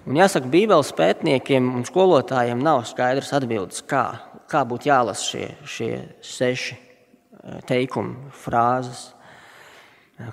Un 0.08 0.16
jāsaka, 0.16 0.48
Bībeles 0.48 0.94
pētniekiem 0.96 1.66
un 1.76 1.84
skolotājiem 1.88 2.62
nav 2.64 2.86
skaidrs 2.88 3.34
atbildes, 3.36 3.82
kā, 3.84 4.06
kā 4.48 4.64
būtu 4.68 4.88
jālasa 4.88 5.26
šie, 5.26 5.48
šie 5.68 5.92
seši 6.24 6.78
eh, 6.78 7.60
teikumi, 7.68 8.32
frāzes. 8.40 9.10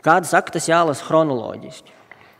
Kāda 0.06 0.26
saka, 0.26 0.54
tas 0.54 0.70
jālasa 0.70 1.06
chronoloģiski. 1.06 1.94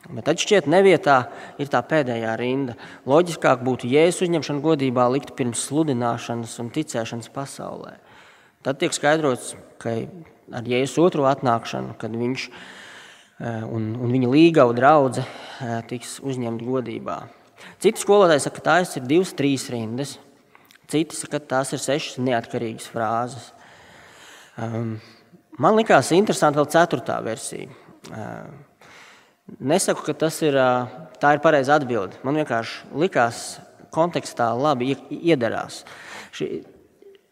Bet 0.07 0.29
tad 0.29 0.39
šķiet, 0.39 0.69
nevietā 0.71 1.17
ir 1.59 1.71
tā 1.71 1.81
pēdējā 1.83 2.37
rinda. 2.39 2.77
Loģiskāk 3.11 3.62
būtu 3.67 3.91
jēzus 3.91 4.29
uzņemšana 4.29 4.62
godībā 4.62 5.09
likt 5.11 5.35
pirms 5.39 5.65
sludināšanas 5.67 6.55
un 6.62 6.71
ticēšanas 6.75 7.31
pasaulē. 7.35 7.97
Tad 8.67 8.79
tiek 8.79 8.95
skaidrots, 8.95 9.57
ka 9.83 9.99
ar 10.55 10.67
jēzus 10.67 11.01
otro 11.03 11.27
atnākšanu, 11.31 11.99
kad 11.99 12.15
viņš 12.15 12.47
ir 12.51 12.76
un, 13.68 13.90
un 14.01 14.12
viņa 14.14 14.31
līgava 14.33 14.72
draudzene 14.77 15.27
eh, 15.27 15.81
tiks 15.90 16.16
uzņemta 16.25 16.64
godībā. 16.64 17.16
Citi 17.83 18.01
skolotāji 18.01 18.46
saka, 18.46 18.61
ka 18.61 18.64
tās 18.70 18.94
ir 18.96 19.05
divas, 19.09 19.35
trīs 19.37 19.66
rindas. 19.72 20.14
Citi 20.88 21.18
saka, 21.18 21.37
ka 21.40 21.51
tās 21.57 21.75
ir 21.77 21.83
sešas 21.83 22.20
neatkarīgas 22.22 22.88
frāzes. 22.92 23.51
Um, 24.57 24.96
man 25.61 25.77
likās 25.77 26.14
interesanti 26.16 26.61
vēl 26.61 26.70
ceturtā 26.72 27.18
versija. 27.25 27.68
Um, 28.09 28.55
nesaku, 29.72 30.07
ka 30.07 30.16
tas 30.25 30.40
ir, 30.46 30.57
tā 31.20 31.35
ir 31.37 31.42
pareiza 31.44 31.77
atbilde. 31.77 32.16
Man 32.25 32.38
vienkārši 32.40 32.88
likās 32.96 33.44
kontekstā 33.92 34.49
labi 34.57 34.94
iedarās. 35.12 35.83
Ši, 36.37 36.62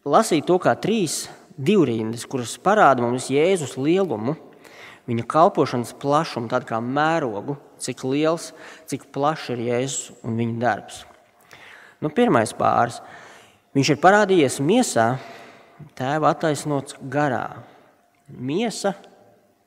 lasīt 0.05 0.45
to 0.45 0.59
kā 0.61 0.75
trīs 0.77 1.23
divrindas, 1.55 2.25
kuras 2.29 2.57
parāda 2.61 3.03
mums 3.05 3.29
Jēzus 3.31 3.77
lielumu, 3.79 4.35
viņa 5.09 5.25
kalpošanas 5.29 5.93
plašumu, 6.01 6.49
tādu 6.51 6.69
kā 6.69 6.79
mērogu, 6.81 7.57
cik 7.81 8.03
liels, 8.07 8.51
cik 8.89 9.07
plašs 9.13 9.51
ir 9.53 9.63
Jēzus 9.67 10.15
un 10.25 10.39
viņa 10.39 10.57
darbs. 10.61 11.03
Nu, 12.01 12.11
pirmais 12.13 12.53
pāris. 12.57 12.99
Viņš 13.75 13.91
ir 13.91 14.01
parādījies 14.01 14.59
miesā, 14.63 15.15
tēva 15.97 16.31
attaisnots 16.31 16.97
garā. 17.11 17.61
Miesa 18.29 18.95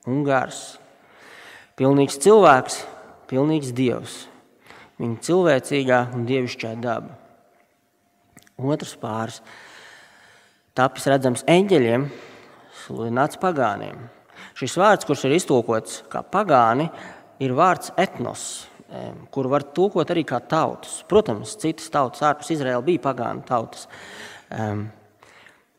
un 0.09 0.25
gars. 0.27 0.79
Pilnīgs 1.79 2.19
cilvēks, 2.25 2.81
pilnīgs 3.31 3.73
dievs. 3.77 4.25
Viņa 4.99 5.23
cilvēcīgā 5.29 6.01
un 6.17 6.25
dievišķā 6.27 6.73
daba. 6.83 7.15
Otrs 8.59 8.97
pāris. 8.99 9.43
Tapis 10.75 11.07
redzams 11.11 11.45
eņģeļiem, 11.47 12.09
sludināts 12.85 13.39
pagāniem. 13.39 14.09
Šis 14.59 14.75
vārds, 14.75 15.07
kurš 15.07 15.29
ir 15.29 15.37
iztulkots 15.37 16.01
kā 16.11 16.25
pagāni, 16.27 16.89
ir 17.39 17.53
vārds 17.55 17.93
etnos, 17.95 18.67
kuru 19.31 19.53
var 19.53 19.63
tulkot 19.77 20.11
arī 20.11 20.25
kā 20.27 20.41
tautas. 20.43 20.97
Protams, 21.07 21.53
citas 21.63 21.87
tautas 21.95 22.25
ārpus 22.27 22.51
Izraēla 22.57 22.83
bija 22.83 23.05
pagānu 23.05 23.45
tautas. 23.47 23.87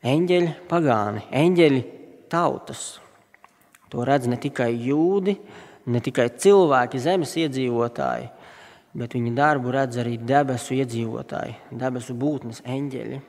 Eņģeļi, 0.00 0.52
pagāni, 0.70 1.26
eņģeļi 1.28 1.82
tautas. 2.32 2.86
To 3.92 4.06
redz 4.06 4.30
ne 4.30 4.38
tikai 4.40 4.70
jūdi, 4.72 5.34
ne 5.90 6.00
tikai 6.00 6.30
cilvēki, 6.40 7.02
zemes 7.02 7.36
iedzīvotāji, 7.36 8.30
bet 8.96 9.16
viņa 9.18 9.32
darbu 9.36 9.74
redz 9.76 10.00
arī 10.00 10.16
debesu 10.16 10.78
iedzīvotāji, 10.78 11.58
debesu 11.76 12.16
būtnes 12.16 12.62
eņģeļi. 12.64 13.20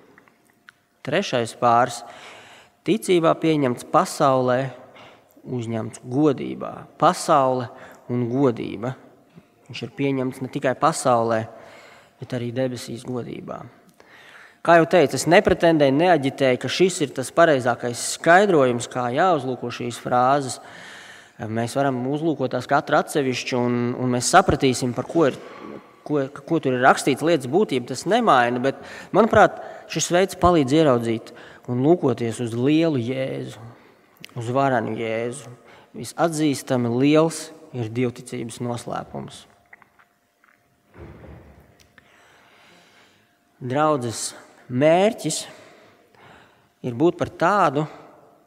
Trešais 1.04 1.58
pāris- 1.60 2.06
ticībā 2.88 3.34
pieņemts 3.42 3.90
pasaulē 3.92 4.62
uzņemts 5.48 6.04
godībā. 6.06 6.74
Pasaule 7.02 7.70
un 8.12 8.28
godība. 8.30 8.96
Viņš 9.70 9.84
ir 9.86 9.94
pieņemts 9.98 10.42
ne 10.44 10.50
tikai 10.52 10.74
pasaulē, 10.80 11.46
bet 12.20 12.34
arī 12.36 12.52
debesīs 12.56 13.06
godībā. 13.08 13.62
Kā 14.62 14.76
jau 14.78 14.86
teicu, 14.86 15.18
es 15.18 15.26
nepretendēju, 15.32 15.96
neaģitēju, 15.98 16.60
ka 16.62 16.70
šis 16.70 17.00
ir 17.02 17.14
tas 17.16 17.32
pareizākais 17.34 18.04
skaidrojums, 18.18 18.90
kā 18.92 19.08
jāuzlūko 19.16 19.72
šīs 19.74 19.98
frāzes. 20.04 20.60
Mēs 21.42 21.74
varam 21.74 22.04
uzlūkot 22.12 22.54
tās 22.54 22.68
katru 22.70 23.00
atsevišķi, 23.00 23.56
un, 23.58 23.80
un 23.98 24.14
mēs 24.14 24.30
sapratīsim, 24.36 24.94
par 24.94 25.08
ko, 25.10 25.32
ir, 25.32 25.40
ko, 26.06 26.28
ko 26.46 26.62
tur 26.62 26.78
ir 26.78 26.86
rakstīts. 26.86 27.26
Lietas 27.26 27.50
būtība 27.50 27.90
tas 27.90 28.06
nemaina, 28.06 28.62
bet 28.62 28.78
manuprāt, 29.18 29.58
šis 29.90 30.12
veids 30.14 30.38
palīdz 30.44 30.78
ieraudzīt 30.78 31.34
un 31.72 31.82
lūkoties 31.88 32.44
uz 32.46 32.54
lielu 32.54 33.02
jēzu 33.02 33.71
uz 34.38 34.52
varenu 34.54 34.96
Jēzu. 35.00 35.52
Visatzīstami 35.98 36.91
liels 37.02 37.50
ir 37.76 37.89
divticības 37.91 38.62
noslēpums. 38.63 39.46
Draudzes 43.62 44.32
mērķis 44.72 45.44
ir 46.88 46.96
būt 46.98 47.20
par 47.20 47.30
tādu 47.30 47.86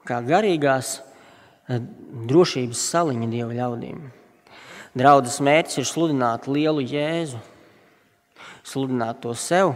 kā 0.09 0.19
garīgās 0.25 0.97
eh, 0.99 1.79
drošības 2.29 2.81
saliņa 2.91 3.29
dievu 3.31 3.55
ļaudīm. 3.61 4.01
Draudzes 4.95 5.41
mērķis 5.45 5.81
ir 5.83 5.89
sludināt 5.91 6.49
lielu 6.51 6.83
jēzu, 6.83 7.39
sludināt 8.67 9.23
to 9.23 9.35
sev 9.39 9.75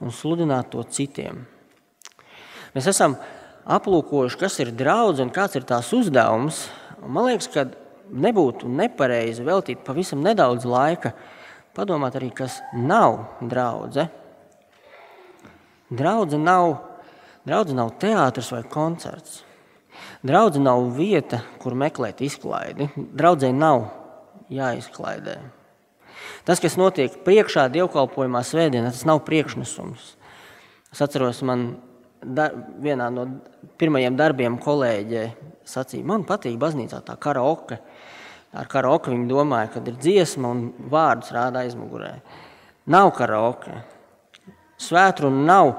un 0.00 0.14
sludināt 0.14 0.70
to 0.72 0.82
citiem. 0.92 1.44
Mēs 2.74 2.88
esam 2.92 3.16
aplūkojuši, 3.68 4.38
kas 4.40 4.58
ir 4.64 4.72
draudz 4.76 5.20
un 5.22 5.32
kāds 5.34 5.58
ir 5.58 5.66
tās 5.68 5.90
uzdevums, 5.96 6.64
man 7.04 7.28
liekas, 7.28 7.50
ka 7.52 7.66
nebūtu 8.08 8.68
nepareizi 8.72 9.44
veltīt 9.44 9.84
pavisam 9.84 10.22
nedaudz 10.24 10.64
laika 10.68 11.12
padomāt 11.76 12.16
arī, 12.18 12.30
kas 12.34 12.58
nav 12.72 13.20
draudze. 13.44 14.08
Draudze 15.88 16.40
nav, 16.40 16.74
draudze 17.48 17.76
nav 17.76 17.94
teātris 18.00 18.50
vai 18.52 18.64
koncerts. 18.68 19.42
Draudze 20.26 20.60
nav 20.60 20.82
vieta, 20.96 21.40
kur 21.62 21.76
meklēt 21.78 22.20
izklaidi. 22.26 22.88
Draudzē 22.96 23.52
nav 23.54 23.86
jāizklaidē. 24.52 25.38
Tas, 26.48 26.60
kas 26.60 26.76
notiek 26.80 27.20
priekšā 27.24 27.68
dievkalpojumā 27.72 28.42
svētdienā, 28.46 28.90
tas 28.92 29.06
nav 29.08 29.22
priekšnesums. 29.26 30.14
Es 30.92 31.02
atceros, 31.04 31.42
man 31.46 31.70
da, 32.22 32.48
vienā 32.82 33.08
no 33.14 33.26
pirmajiem 33.80 34.16
darbiem 34.18 34.58
kolēģe 34.62 35.24
sacīja, 35.68 36.06
man 36.06 36.26
patīk 36.28 36.58
baznīcā 36.60 37.00
tā 37.06 37.16
karaoke. 37.20 37.80
Ar 38.56 38.68
karaoke 38.70 39.12
viņi 39.12 39.28
domāja, 39.28 39.72
ka 39.74 39.82
ir 39.84 39.98
dziesma 40.00 40.52
un 40.54 40.62
vārdus 40.90 41.34
rāda 41.36 41.64
aizmugurē. 41.66 42.14
Nav 42.88 43.12
karaoke. 43.16 43.82
Svētruna 44.80 45.44
nav 45.44 45.74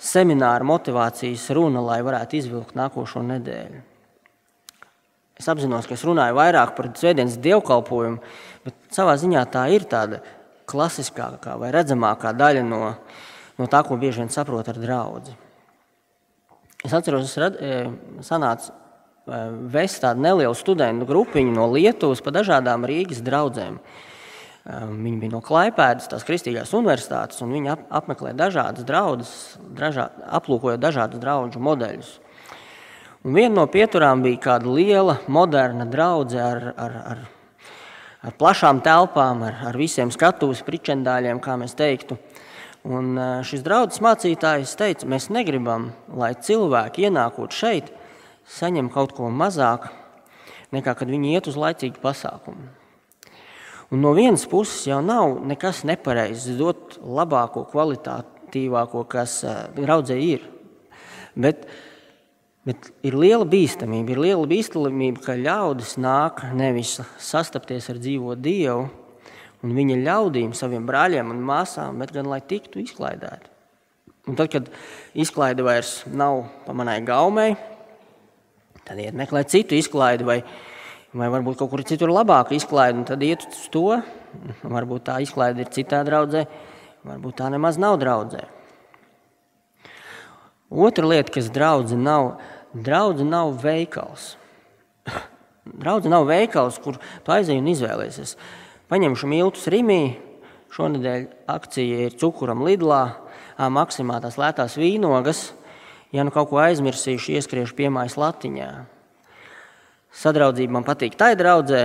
semināra 0.00 0.64
motivācijas 0.64 1.50
runa, 1.56 1.82
lai 1.84 2.00
varētu 2.06 2.38
izvilkt 2.38 2.76
nākošo 2.78 3.24
nedēļu. 3.26 3.82
Es 5.36 5.48
apzinos, 5.52 5.84
ka 5.84 5.92
es 5.96 6.04
runāju 6.06 6.38
vairāk 6.38 6.72
par 6.78 6.88
svētdienas 6.96 7.36
dievkalpojumu, 7.44 8.22
bet 8.64 8.76
savā 8.96 9.18
ziņā 9.20 9.42
tā 9.52 9.66
ir 9.74 9.84
tāda 9.90 10.22
klasiskākā 10.66 11.58
vai 11.60 11.68
redzamākā 11.74 12.32
daļa 12.36 12.62
no, 12.64 12.80
no 13.58 13.68
tā, 13.68 13.82
ko 13.84 13.98
bieži 14.00 14.22
vien 14.22 14.32
saprot 14.32 14.72
ar 14.72 14.80
draugu. 14.80 15.36
Es 16.86 16.94
atceros, 16.94 17.26
es 17.26 17.38
rad, 17.42 17.56
e, 17.58 17.86
sanācu 18.22 18.74
vest 19.72 20.02
tādu 20.04 20.22
nelielu 20.22 20.54
studentu 20.54 21.06
grupiņu 21.08 21.54
no 21.54 21.66
Lietuvas 21.72 22.22
pa 22.22 22.30
dažādām 22.34 22.86
Rīgas 22.86 23.24
draugiem. 23.26 23.80
Viņi 24.66 25.18
bija 25.22 25.30
no 25.30 25.40
Klaipēdas, 25.46 26.08
tās 26.10 26.24
kristīgās 26.26 26.72
universitātes, 26.74 27.38
un 27.42 27.52
viņi 27.54 27.70
ap, 27.70 27.84
apmeklē 28.00 28.32
dažādas 28.34 28.86
draudzes, 28.86 29.34
dažā, 29.78 30.08
aplūkojot 30.38 30.82
dažādus 30.82 31.22
draugu 31.22 31.62
modeļus. 31.62 32.16
Un 33.26 33.34
viena 33.34 33.54
no 33.60 33.66
pieturām 33.70 34.22
bija 34.22 34.42
kāda 34.42 34.70
liela, 34.70 35.20
moderna 35.30 35.86
draudzene 35.90 36.42
ar, 36.42 36.66
ar, 36.78 36.96
ar, 37.12 37.22
ar 38.26 38.34
plašām 38.38 38.82
telpām, 38.86 39.42
ar, 39.46 39.62
ar 39.70 39.78
visiem 39.78 40.10
skatuves 40.14 40.62
pričendāļiem, 40.66 41.42
kā 41.42 41.54
mēs 41.58 41.74
teiktu. 41.78 42.18
Un 42.86 43.16
šis 43.42 43.64
draugs 43.66 43.98
mācītājs 44.04 44.76
teica, 44.78 45.08
mēs 45.10 45.26
negribam, 45.34 45.88
lai 46.14 46.36
cilvēki 46.38 47.08
ienākot 47.08 47.54
šeit, 47.54 47.88
saņem 48.46 48.92
kaut 48.94 49.16
ko 49.16 49.26
mazāk 49.26 49.88
nekā 50.74 50.94
kad 50.98 51.10
viņi 51.10 51.34
iet 51.34 51.48
uz 51.50 51.56
laicīgu 51.58 51.98
pasākumu. 52.02 52.68
Un 53.90 54.02
no 54.02 54.12
vienas 54.14 54.46
puses 54.50 54.84
jau 54.86 55.00
nav 55.02 55.40
nekas 55.46 55.84
nepareizs 55.86 56.46
dot 56.58 56.96
labāko, 57.02 57.64
kvalitatīvāko, 57.70 59.04
kas 59.10 59.40
draudzē 59.76 60.18
ir. 60.22 60.46
Bet, 61.38 61.66
bet 62.66 62.90
ir 63.06 63.18
liela 63.18 63.46
bīstamība, 63.46 64.14
ir 64.14 64.22
liela 64.28 64.46
bīstamība, 64.50 65.22
ka 65.26 65.38
ļaudis 65.38 65.96
nāk 66.02 66.42
nevis 66.54 66.96
sastapties 67.22 67.90
ar 67.90 68.00
dzīvo 68.02 68.38
Dievu 68.38 68.86
un 69.64 69.74
viņa 69.76 69.98
ļaudīm, 70.02 70.54
saviem 70.56 70.86
brāļiem 70.88 71.32
un 71.32 71.42
māsām, 71.46 72.00
bet 72.02 72.12
gan 72.16 72.28
lai 72.30 72.42
tiktu 72.44 72.82
izklaidēti. 72.82 73.52
Un 74.26 74.36
tad, 74.38 74.50
kad 74.50 74.68
izklaide 75.14 75.62
vairs 75.62 76.00
nav 76.10 76.44
pa 76.66 76.74
manai 76.74 76.98
gaumei, 77.06 77.54
tad 78.86 78.98
iet 78.98 79.14
meklēt 79.16 79.52
citu 79.52 79.78
izklaidi 79.78 80.26
vai 80.26 80.40
vai 81.16 81.28
varbūt 81.32 81.60
kaut 81.60 81.72
kur 81.72 81.82
citur 81.86 82.12
labāka 82.12 82.54
izklaide, 82.56 83.04
tad 83.08 83.22
iet 83.24 83.46
uz 83.48 83.66
to. 83.72 84.00
Varbūt 84.66 85.06
tā 85.08 85.16
izklaide 85.24 85.64
ir 85.64 85.72
citā 85.72 86.02
draudzē, 86.04 86.44
varbūt 87.06 87.38
tā 87.40 87.48
nemaz 87.52 87.78
nav 87.80 87.96
draudzē. 88.02 88.42
Otra 90.66 91.06
lieta, 91.06 91.32
kas 91.32 91.48
draudze 91.54 91.96
nav, 91.96 92.34
draudze 92.74 93.24
nav 93.24 93.54
veikals. 93.62 94.34
Draudze 95.66 96.10
nav 96.10 96.26
veikals, 96.28 96.76
kur 96.82 96.98
tu 97.24 97.32
aizēji 97.34 97.62
un 97.62 97.70
izvēlēsies. 97.72 98.36
Paņemšu 98.86 99.26
miltus 99.26 99.64
Rimī, 99.66 100.14
šonadēļ 100.70 101.22
akcija 101.50 102.04
ir 102.06 102.12
cukuram 102.20 102.60
Lidlā, 102.62 103.16
maksimā 103.58 104.20
tās 104.22 104.36
lētās 104.38 104.76
vīnogas. 104.78 105.40
Ja 106.14 106.22
nu 106.22 106.30
kaut 106.30 106.52
ko 106.52 106.60
aizmirsīšu, 106.62 107.32
ieskriešu 107.34 107.74
piemājas 107.74 108.14
latiņā. 108.14 108.68
Sadraudzība 110.14 110.76
man 110.76 110.86
patīk 110.86 111.16
tā 111.18 111.32
draudzē, 111.34 111.80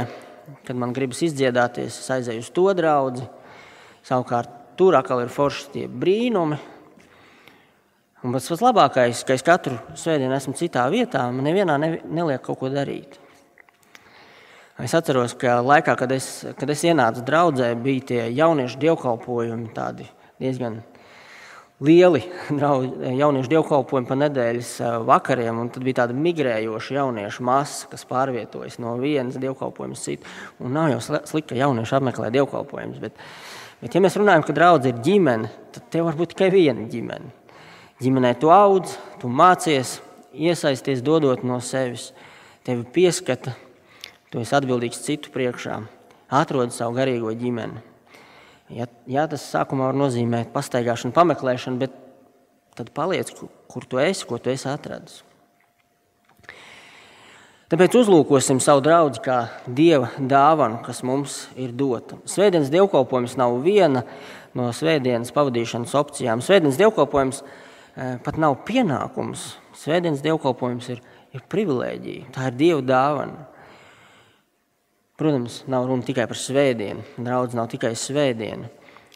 kad 0.67 0.77
man 0.77 0.93
gribas 0.93 1.23
izdziedāties, 1.25 1.97
es 2.03 2.13
aizēju 2.13 2.45
uz 2.45 2.51
to 2.53 2.67
draugu. 2.77 3.25
Savukārt 4.05 4.53
tur 4.77 4.99
atkal 4.99 5.25
ir 5.25 5.33
forši 5.33 5.67
tie 5.73 5.87
brīnumi. 5.89 6.61
Un 8.21 8.37
pats 8.37 8.61
labākais, 8.61 9.25
ka 9.25 9.33
es 9.33 9.41
katru 9.41 9.81
svētdienu 9.97 10.37
esmu 10.37 10.53
citā 10.53 10.85
vietā, 10.93 11.25
man 11.33 11.49
nevienā 11.49 11.81
ne, 11.81 11.95
neliek 12.05 12.45
kaut 12.45 12.61
ko 12.61 12.69
darīt. 12.69 13.17
Es 14.81 14.95
atceros, 14.97 15.35
ka 15.37 15.59
laikā, 15.61 15.93
kad 15.99 16.11
es, 16.15 16.27
kad 16.57 16.69
es 16.73 16.81
ienācu 16.87 17.21
draudzē, 17.25 17.67
bija 17.77 18.05
tie 18.09 18.21
jauniešu 18.33 18.79
dievkalpojumi, 18.81 19.69
tādi 19.75 20.07
diezgan 20.41 20.79
lieli 21.85 22.23
jauniešu 23.21 23.51
dievkalpojumi 23.51 24.09
pa 24.09 24.17
nedēļas 24.23 24.71
vakariem. 25.05 25.61
Tad 25.75 25.85
bija 25.85 25.99
tāda 26.01 26.17
migrējoša 26.17 26.97
jauniešu 26.97 27.45
masa, 27.45 27.91
kas 27.93 28.07
pārvietojas 28.09 28.79
no 28.81 28.95
vienas 29.01 29.37
dievkalpojuma 29.41 29.97
uz 29.97 30.05
citu. 30.07 30.29
Un 30.57 30.73
nav 30.77 30.89
jau 30.95 31.01
slikti, 31.29 31.51
ka 31.53 31.61
jaunieši 31.61 31.97
apmeklē 31.99 32.33
dievkalpojumus. 32.33 33.01
Bet, 33.05 33.21
bet, 33.83 33.93
ja 33.93 34.01
mēs 34.01 34.17
runājam, 34.17 34.49
ka 34.49 34.57
draugs 34.57 34.89
ir 34.89 35.01
ģimene, 35.05 35.55
tad 35.77 35.89
tev 35.93 36.09
var 36.09 36.17
būt 36.17 36.33
tikai 36.33 36.49
viena 36.53 36.89
ģimene. 36.89 37.35
Ģimenē 38.01 38.33
tu 38.41 38.49
audz, 38.49 38.97
tu 39.21 39.29
mācies, 39.29 39.99
iesaisties, 40.33 41.05
dodot 41.05 41.45
no 41.45 41.61
sevis. 41.61 42.15
Tevi 42.65 42.81
pieskata, 42.93 43.53
tu 44.31 44.41
esi 44.41 44.55
atbildīgs 44.57 45.03
citu 45.05 45.31
priekšā, 45.33 45.81
atrod 46.41 46.73
savu 46.75 46.95
garīgo 46.97 47.33
ģimeni. 47.35 47.83
Ja, 48.71 48.87
jā, 49.03 49.25
tas 49.27 49.43
sākumā 49.51 49.89
var 49.89 49.97
nozīmēt 49.99 50.53
pastaigāšanu, 50.53 51.11
pameklēšanu, 51.15 51.81
bet 51.81 51.97
tad 52.79 52.93
paliec, 52.95 53.33
kur 53.35 53.87
tu 53.87 53.99
esi, 53.99 54.23
ko 54.27 54.39
tu 54.39 54.53
esi 54.53 54.69
atradis. 54.71 55.19
Tāpēc 57.71 57.93
uzlūkosim 57.95 58.57
savu 58.59 58.81
draugu 58.83 59.21
kā 59.23 59.37
dieva 59.63 60.09
dāvanu, 60.19 60.81
kas 60.83 60.97
mums 61.07 61.45
ir 61.55 61.71
dota. 61.71 62.17
Svētdienas 62.27 62.71
dievkalpojums 62.71 63.37
nav 63.39 63.55
viena 63.63 64.01
no 64.59 64.65
svētdienas 64.75 65.31
pavadīšanas 65.31 65.93
opcijām. 65.95 66.43
Svētdienas 66.43 66.79
dievkalpojums 66.81 67.39
eh, 67.43 68.17
pat 68.23 68.39
nav 68.43 68.57
pienākums. 68.67 69.53
Svētdienas 69.79 70.23
dievkalpojums 70.25 70.91
ir, 70.91 70.99
ir 71.31 71.47
privilēģija, 71.51 72.33
tā 72.35 72.49
ir 72.51 72.59
dieva 72.59 72.83
dāvana. 72.91 73.47
Protams, 75.21 75.59
nav 75.69 75.85
runa 75.85 76.01
tikai 76.01 76.23
par 76.25 76.39
svētdienu. 76.41 77.03
Draudz 77.21 77.53
nav 77.53 77.67
tikai 77.69 77.91
svētdiena. 77.93 78.71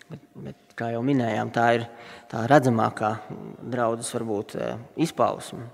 Bet, 0.06 0.20
bet, 0.38 0.58
kā 0.78 0.92
jau 0.94 1.00
minējām, 1.02 1.50
tā 1.50 1.64
ir 1.80 1.86
tā 2.30 2.44
redzamākā 2.46 3.10
draudzes 3.74 4.14
varbūt 4.14 4.54
eh, 4.60 4.76
izpausme. 5.02 5.66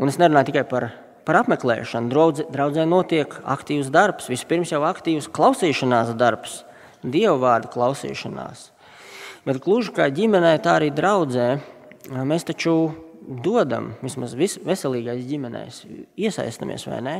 Un 0.00 0.08
es 0.08 0.16
nerunāju 0.16 0.48
tikai 0.48 0.62
par, 0.70 0.86
par 1.28 1.42
apmeklēšanu. 1.42 2.08
Draudze, 2.08 2.46
draudzē 2.54 2.86
notiek 2.88 3.36
aktīvs 3.44 3.90
darbs, 3.92 4.30
vispirms 4.32 4.72
jau 4.72 4.80
aktīvs 4.88 5.28
klausīšanās 5.36 6.14
darbs, 6.16 6.62
dievu 7.04 7.36
vārdu 7.42 7.68
klausīšanās. 7.74 8.70
Bet 9.44 9.60
gluži 9.60 9.92
kā 10.00 10.08
ģimenē, 10.08 10.54
tā 10.64 10.78
arī 10.78 10.88
draudzē 10.88 11.50
mēs 12.08 12.48
taču 12.48 12.78
dodam, 13.44 13.92
vismaz 14.00 14.32
veselīgais 14.40 15.28
ģimenēs, 15.28 15.84
iesaistamies 16.16 16.88
vai 16.88 17.04
ne? 17.04 17.16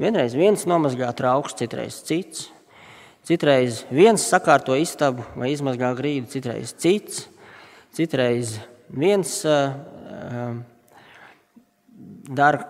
Vienreiz 0.00 0.32
viens 0.32 0.62
nomazgā 0.64 1.10
trauks, 1.12 1.52
citreiz 1.58 1.98
cits. 2.08 2.46
Citreiz 3.28 3.82
viens 3.92 4.22
sakārto 4.24 4.72
istabu 4.80 5.26
vai 5.36 5.50
izmazgā 5.52 5.90
grīdu, 5.98 6.30
citreiz 6.32 6.72
cits. 6.72 7.26
Citreiz 7.92 8.54
viens 8.88 9.34
uh, 9.44 9.74
dara 12.32 12.64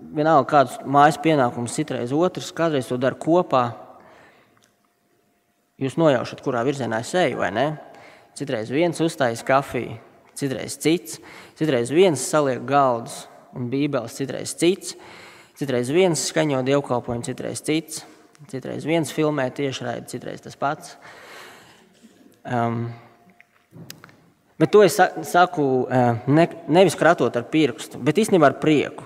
vienalga 0.00 0.48
kādus 0.54 0.80
mājas 0.88 1.20
pienākumus, 1.20 1.76
citreiz 1.76 2.16
otrs, 2.16 2.48
kādreiz 2.56 2.88
to 2.88 2.96
dara 2.96 3.18
kopā. 3.20 3.64
Jūs 5.80 6.00
nojaušat, 6.00 6.40
kurā 6.44 6.64
virzienā 6.64 7.04
es 7.04 7.12
eju, 7.12 7.42
vai 7.44 7.52
ne? 7.52 7.68
Citreiz 8.40 8.72
viens 8.72 9.04
uzstājas 9.04 9.44
kafiju, 9.44 9.98
citreiz 10.38 10.80
cits, 10.80 11.20
citreiz 11.60 11.92
viens 11.92 12.24
saliek 12.24 12.64
galdus 12.64 13.26
un 13.52 13.68
bībeles, 13.68 14.16
citreiz 14.16 14.56
cits. 14.56 14.96
Citreiz 15.60 15.90
viens 15.92 16.22
skaņo 16.30 16.62
dievkalpojumu, 16.64 17.26
citreiz 17.26 17.60
cits. 17.60 18.00
Citreiz 18.48 18.86
viens 18.88 19.10
filmē 19.12 19.50
tiešraidi, 19.52 20.08
citreiz 20.08 20.40
tas 20.40 20.56
pats. 20.56 20.94
Um, 22.48 22.86
bet 24.56 24.72
to 24.72 24.80
es 24.86 24.96
saku 25.28 25.66
uh, 25.84 26.22
ne, 26.32 26.46
nevis 26.72 26.96
kratot 26.96 27.36
ar 27.36 27.44
pirkstu, 27.52 28.00
bet 28.00 28.22
īstenībā 28.22 28.48
ar 28.48 28.56
prieku. 28.62 29.04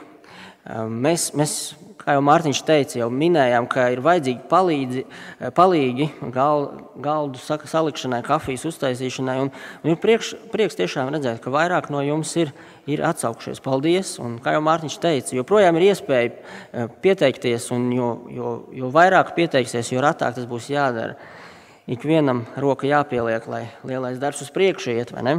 Um, 0.62 0.94
mēs, 1.02 1.32
mēs 1.34 1.56
kā 2.04 2.14
jau 2.14 2.22
Mārtiņš 2.24 2.60
teica, 2.68 2.98
jau 3.00 3.08
minējām, 3.12 3.66
ka 3.70 3.88
ir 3.94 4.02
vajadzīgi 4.04 4.44
palīdzi, 4.50 5.04
eh, 5.04 5.50
palīgi 5.56 6.10
gal, 6.34 6.68
galdu 7.00 7.40
salikšanai, 7.40 8.20
kafijas 8.26 8.66
uztaisīšanai. 8.68 9.38
Un, 9.42 9.50
un 9.82 9.92
ir 9.92 10.00
priekš, 10.02 10.34
prieks 10.52 10.76
tiešām 10.78 11.12
redzēt, 11.14 11.40
ka 11.42 11.52
vairāk 11.54 11.90
no 11.94 12.04
jums 12.04 12.34
ir, 12.40 12.52
ir 12.90 13.02
atsaukšies. 13.06 13.62
Paldies! 13.64 14.14
Un, 14.22 14.36
kā 14.42 14.54
jau 14.54 14.62
Mārtiņš 14.64 14.98
teica, 15.02 15.34
joprojām 15.38 15.78
ir 15.78 15.88
iespēja 15.90 16.30
eh, 16.30 16.88
pieteikties, 17.04 17.70
un 17.74 17.88
jo, 17.94 18.10
jo, 18.32 18.54
jo 18.76 18.90
vairāk 18.94 19.34
pieteiksies, 19.36 19.92
jo 19.92 20.04
retāk 20.04 20.36
tas 20.36 20.48
būs 20.48 20.70
jādara. 20.72 21.16
Ikvienam 21.90 22.46
roka 22.56 22.88
jāpieliek, 22.88 23.44
lai 23.50 23.66
lielais 23.84 24.20
darbs 24.20 24.40
uz 24.44 24.52
priekšu 24.52 24.94
iet, 24.94 25.12
vai 25.12 25.24
ne? 25.26 25.34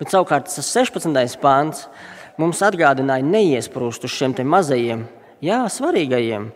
Bet 0.00 0.10
savukārt 0.10 0.48
tas 0.50 0.70
16. 0.74 1.38
pāns 1.42 1.84
mums 2.40 2.62
atgādināja 2.66 3.22
neiesprūst 3.26 4.06
uz 4.06 4.14
šiem 4.14 4.34
mazajiem, 4.50 5.04
jā, 5.44 5.60
svarīgajiem, 5.70 6.48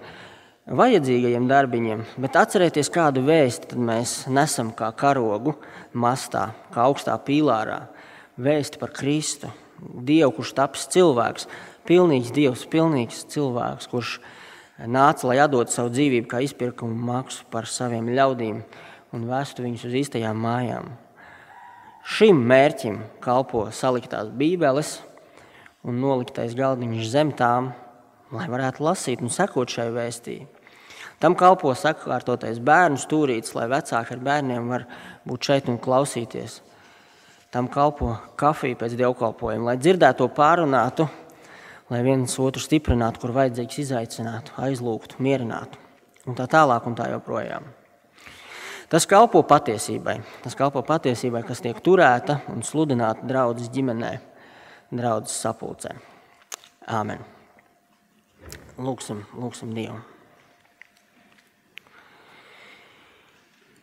vajadzīgajiem 0.78 1.46
darbiņiem, 1.48 2.02
bet 2.18 2.38
atcerieties, 2.40 2.90
kādu 2.90 3.22
vēstu 3.28 3.78
mēs 3.78 4.24
nesam 4.26 4.72
kā 4.74 4.90
karogu 4.98 5.54
mastā, 5.94 6.48
kā 6.74 6.88
augstā 6.88 7.14
pīlārā. 7.22 7.84
Vēsti 8.38 8.78
par 8.78 8.92
Kristu, 8.94 9.48
Dievu, 9.78 10.30
kurš 10.36 10.52
taps 10.54 10.84
cilvēks, 10.94 11.48
pilnīgs 11.88 12.30
Dievs, 12.34 12.60
pilnīgs 12.70 13.24
cilvēks, 13.32 13.88
kurš 13.90 14.12
nāca, 14.86 15.26
lai 15.26 15.40
atdotu 15.42 15.74
savu 15.74 15.90
dzīvību 15.90 16.30
kā 16.30 16.44
izpirkumu 16.46 16.94
maksu 17.08 17.42
par 17.50 17.66
saviem 17.66 18.06
ļaudīm 18.14 18.60
un 19.16 19.24
vēstu 19.26 19.64
viņus 19.64 19.88
uz 19.88 19.96
īstajām 20.04 20.38
mājām. 20.44 20.92
Šim 22.06 22.38
mērķim 22.46 23.00
kalpo 23.24 23.64
saliktās 23.74 24.30
bībeles, 24.30 25.00
un 25.82 25.98
noliktais 25.98 26.54
galdiņš 26.54 27.10
zem 27.10 27.34
tām, 27.34 27.72
lai 28.30 28.46
varētu 28.50 28.86
lasīt 28.86 29.24
un 29.24 29.34
sekot 29.34 29.74
šai 29.74 29.90
vēstījai. 29.98 30.46
Tam 31.18 31.34
kalpo 31.34 31.74
sakārtotais 31.74 32.62
bērnu 32.62 33.02
stūrītis, 33.02 33.56
lai 33.58 33.66
vecāki 33.74 34.14
ar 34.14 34.24
bērniem 34.30 34.70
var 34.70 34.86
būt 35.26 35.50
šeit 35.50 35.70
un 35.72 35.82
klausīties. 35.82 36.60
Tam 37.54 37.68
kalpo 37.72 38.12
kafija 38.36 38.76
pēc 38.76 38.94
dievkalpojuma, 38.98 39.70
lai 39.70 39.78
dzirdētu, 39.80 40.26
pārunātu, 40.36 41.06
lai 41.88 42.02
viens 42.04 42.34
otru 42.44 42.60
stiprinātu, 42.60 43.22
kur 43.22 43.32
vajadzīgs 43.36 43.80
izaicinātu, 43.86 44.52
aizlūgtu, 44.60 45.22
mierinātu 45.24 45.80
un 46.28 46.36
tā 46.36 46.44
tālāk 46.50 46.84
un 46.88 46.96
tā 46.98 47.08
joprojām. 47.14 47.64
Tas 48.88 49.04
kalpo 49.08 49.42
patiesībai. 49.44 50.18
Tas 50.44 50.56
kalpo 50.56 50.80
patiesībai, 50.84 51.42
kas 51.44 51.60
tiek 51.64 51.80
turēta 51.84 52.38
un 52.52 52.64
sludināta 52.64 53.26
draudzes 53.28 53.68
ģimenē, 53.72 54.14
draudzes 54.92 55.40
sapulcē. 55.44 55.92
Āmen. 56.88 57.20
Lūksim, 58.80 59.24
lūksim 59.36 59.74
Dievu. 59.76 59.98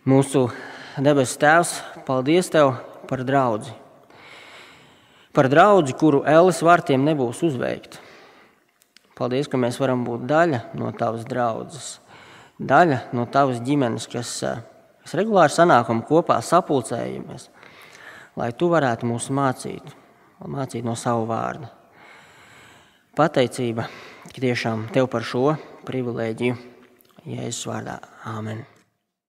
Mūsu 0.05 0.47
debesu 1.01 1.37
Tēvs, 1.41 1.79
paldies 2.05 2.49
Tev 2.53 2.73
par 3.09 3.23
draugu. 3.27 3.73
Par 5.35 5.49
draugu, 5.51 5.95
kuru 5.99 6.21
Ēlas 6.27 6.61
vārtiem 6.63 7.03
nebūs 7.03 7.41
uzveikta. 7.47 7.99
Paldies, 9.15 9.47
ka 9.47 9.59
mēs 9.59 9.79
varam 9.79 10.03
būt 10.07 10.23
daļa 10.27 10.61
no 10.75 10.91
Tavas 10.95 11.27
draudzes, 11.27 11.97
daļa 12.59 13.05
no 13.15 13.27
Tavas 13.31 13.61
ģimenes, 13.63 14.09
kas 14.11 14.33
Mēs 15.05 15.13
regulāri 15.19 15.53
sanākam 15.53 15.99
kopā, 16.01 16.39
sapulcējamies, 16.41 17.43
lai 18.41 18.49
tu 18.57 18.71
varētu 18.71 19.05
mūs 19.05 19.29
mācīt, 19.29 19.93
mācīt 20.41 20.81
no 20.81 20.97
savu 20.97 21.29
vārdu. 21.29 21.69
Pateicība 23.13 23.85
tiešām 24.33 24.89
tev 24.97 25.13
par 25.13 25.21
šo 25.21 25.51
privilēģiju, 25.85 26.57
Jēzus 27.29 27.67
vārdā. 27.69 27.99
Āmen! 28.25 28.65